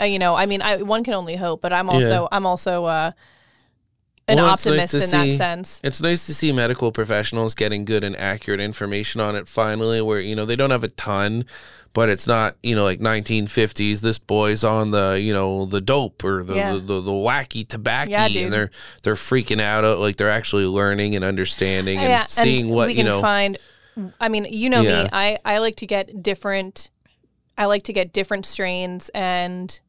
Uh, 0.00 0.04
you 0.04 0.18
know, 0.18 0.34
I 0.34 0.46
mean, 0.46 0.60
I 0.60 0.82
one 0.82 1.04
can 1.04 1.14
only 1.14 1.36
hope, 1.36 1.62
but 1.62 1.72
I'm 1.72 1.88
also 1.88 2.22
Yeah. 2.22 2.28
I'm 2.32 2.44
also 2.46 2.84
uh, 2.84 3.12
an 4.28 4.36
Well, 4.38 4.46
nice 4.46 4.66
optimist 4.66 4.90
to 4.92 5.04
in 5.04 5.10
that 5.10 5.32
sense. 5.36 5.80
It's 5.84 6.00
nice 6.00 6.26
to 6.26 6.34
see 6.34 6.50
medical 6.52 6.90
professionals 6.92 7.54
getting 7.54 7.84
good 7.84 8.02
and 8.04 8.16
accurate 8.16 8.60
information 8.60 9.20
on 9.20 9.36
it 9.36 9.48
finally, 9.48 10.00
where, 10.02 10.20
you 10.20 10.34
know, 10.34 10.44
they 10.44 10.56
don't 10.56 10.70
have 10.70 10.82
a 10.84 10.88
ton, 10.88 11.44
but 11.92 12.08
it's 12.08 12.26
not, 12.26 12.56
you 12.62 12.74
know, 12.74 12.84
like 12.84 12.98
1950s, 13.00 14.00
this 14.00 14.18
boy's 14.18 14.64
on 14.64 14.90
the, 14.90 15.18
you 15.20 15.32
know, 15.32 15.64
the 15.64 15.80
dope 15.80 16.24
or 16.24 16.42
the, 16.42 16.54
Yeah. 16.56 16.72
the, 16.74 16.80
the, 16.80 17.00
the 17.02 17.10
wacky 17.12 17.66
tobacco. 17.66 18.10
Yeah, 18.10 18.26
and 18.26 18.52
they're, 18.52 18.70
they're 19.04 19.14
freaking 19.14 19.60
out. 19.60 19.84
uh, 19.84 19.96
Like 19.96 20.16
they're 20.16 20.30
actually 20.30 20.66
learning 20.66 21.14
and 21.14 21.24
understanding 21.24 21.98
and 21.98 22.08
yeah, 22.08 22.24
seeing 22.24 22.62
and 22.62 22.70
what, 22.70 22.88
we 22.88 22.92
you 22.94 22.96
can 22.98 23.06
know. 23.06 23.20
find. 23.20 23.56
I 24.20 24.28
mean, 24.28 24.46
you 24.50 24.68
know 24.68 24.82
me. 24.82 25.08
I 25.10 25.38
I 25.42 25.56
like 25.58 25.76
to 25.76 25.86
get 25.86 26.22
different. 26.22 26.90
I 27.56 27.64
like 27.64 27.84
to 27.84 27.94
get 27.94 28.12
different 28.12 28.44
strains 28.44 29.08
and 29.14 29.80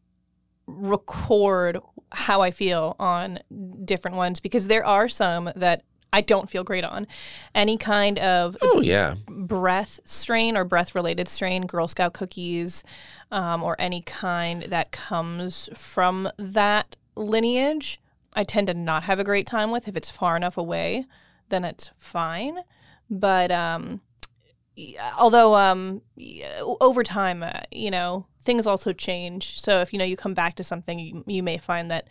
record 0.67 1.79
how 2.11 2.41
I 2.41 2.51
feel 2.51 2.95
on 2.99 3.39
different 3.83 4.17
ones 4.17 4.39
because 4.39 4.67
there 4.67 4.85
are 4.85 5.09
some 5.09 5.49
that 5.55 5.83
I 6.13 6.21
don't 6.21 6.49
feel 6.49 6.63
great 6.63 6.83
on. 6.83 7.07
Any 7.53 7.77
kind 7.77 8.17
of 8.19 8.57
oh, 8.61 8.81
yeah. 8.81 9.15
breath 9.27 9.99
strain 10.05 10.55
or 10.55 10.63
breath 10.63 10.95
related 10.95 11.27
strain, 11.27 11.65
Girl 11.65 11.87
Scout 11.87 12.13
cookies, 12.13 12.83
um, 13.31 13.61
or 13.61 13.75
any 13.77 14.01
kind 14.01 14.63
that 14.69 14.91
comes 14.91 15.69
from 15.75 16.29
that 16.37 16.95
lineage, 17.15 17.99
I 18.33 18.43
tend 18.43 18.67
to 18.67 18.73
not 18.73 19.03
have 19.03 19.19
a 19.19 19.23
great 19.23 19.47
time 19.47 19.71
with. 19.71 19.87
If 19.87 19.97
it's 19.97 20.09
far 20.09 20.37
enough 20.37 20.57
away, 20.57 21.05
then 21.49 21.65
it's 21.65 21.91
fine. 21.97 22.59
But 23.09 23.51
um, 23.51 24.01
although 25.17 25.55
um, 25.55 26.01
over 26.81 27.03
time, 27.03 27.43
uh, 27.43 27.61
you 27.71 27.91
know, 27.91 28.25
things 28.41 28.67
also 28.67 28.93
change. 28.93 29.61
So 29.61 29.81
if 29.81 29.93
you 29.93 29.99
know 29.99 30.05
you 30.05 30.17
come 30.17 30.33
back 30.33 30.55
to 30.55 30.63
something, 30.63 30.99
you, 30.99 31.23
you 31.27 31.43
may 31.43 31.57
find 31.57 31.89
that 31.91 32.07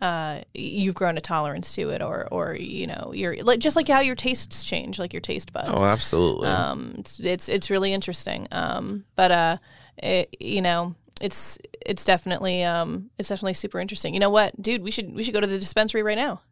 uh, 0.00 0.40
you've 0.52 0.94
grown 0.94 1.16
a 1.16 1.20
tolerance 1.20 1.72
to 1.74 1.90
it, 1.90 2.02
or 2.02 2.28
or 2.30 2.54
you 2.54 2.86
know, 2.86 3.12
you're 3.14 3.42
like 3.42 3.60
just 3.60 3.76
like 3.76 3.88
how 3.88 4.00
your 4.00 4.16
tastes 4.16 4.64
change, 4.64 4.98
like 4.98 5.12
your 5.12 5.20
taste 5.20 5.52
buds. 5.52 5.70
Oh, 5.72 5.84
absolutely. 5.84 6.48
Um, 6.48 6.96
it's 6.98 7.20
it's 7.20 7.48
it's 7.48 7.70
really 7.70 7.92
interesting. 7.92 8.48
Um, 8.52 9.04
but 9.16 9.30
uh, 9.30 9.56
it, 9.98 10.36
you 10.40 10.60
know, 10.62 10.94
it's 11.20 11.58
it's 11.84 12.04
definitely 12.04 12.64
um, 12.64 13.10
it's 13.18 13.28
definitely 13.28 13.54
super 13.54 13.80
interesting. 13.80 14.14
You 14.14 14.20
know 14.20 14.30
what, 14.30 14.60
dude? 14.60 14.82
We 14.82 14.90
should 14.90 15.14
we 15.14 15.22
should 15.22 15.34
go 15.34 15.40
to 15.40 15.46
the 15.46 15.58
dispensary 15.58 16.02
right 16.02 16.18
now. 16.18 16.42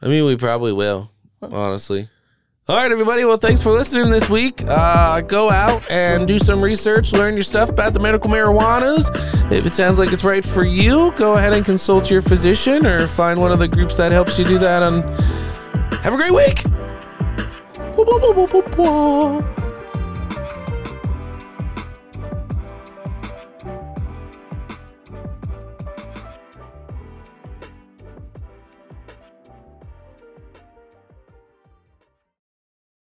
I 0.00 0.08
mean, 0.08 0.24
we 0.24 0.36
probably 0.36 0.72
will, 0.72 1.10
honestly. 1.40 2.08
All 2.68 2.76
right, 2.76 2.92
everybody. 2.92 3.24
Well, 3.24 3.38
thanks 3.38 3.60
for 3.60 3.72
listening 3.72 4.08
this 4.08 4.28
week. 4.30 4.62
Uh, 4.62 5.20
go 5.22 5.50
out 5.50 5.82
and 5.90 6.28
do 6.28 6.38
some 6.38 6.62
research, 6.62 7.12
learn 7.12 7.34
your 7.34 7.42
stuff 7.42 7.68
about 7.68 7.92
the 7.92 7.98
medical 7.98 8.30
marijuanas. 8.30 9.10
If 9.50 9.66
it 9.66 9.72
sounds 9.72 9.98
like 9.98 10.12
it's 10.12 10.22
right 10.22 10.44
for 10.44 10.62
you, 10.62 11.12
go 11.16 11.36
ahead 11.36 11.54
and 11.54 11.64
consult 11.64 12.08
your 12.08 12.22
physician 12.22 12.86
or 12.86 13.08
find 13.08 13.40
one 13.40 13.50
of 13.50 13.58
the 13.58 13.66
groups 13.66 13.96
that 13.96 14.12
helps 14.12 14.38
you 14.38 14.44
do 14.44 14.60
that. 14.60 14.84
And 14.84 15.02
have 16.04 16.14
a 16.14 16.16
great 16.16 16.32
week. 16.32 16.62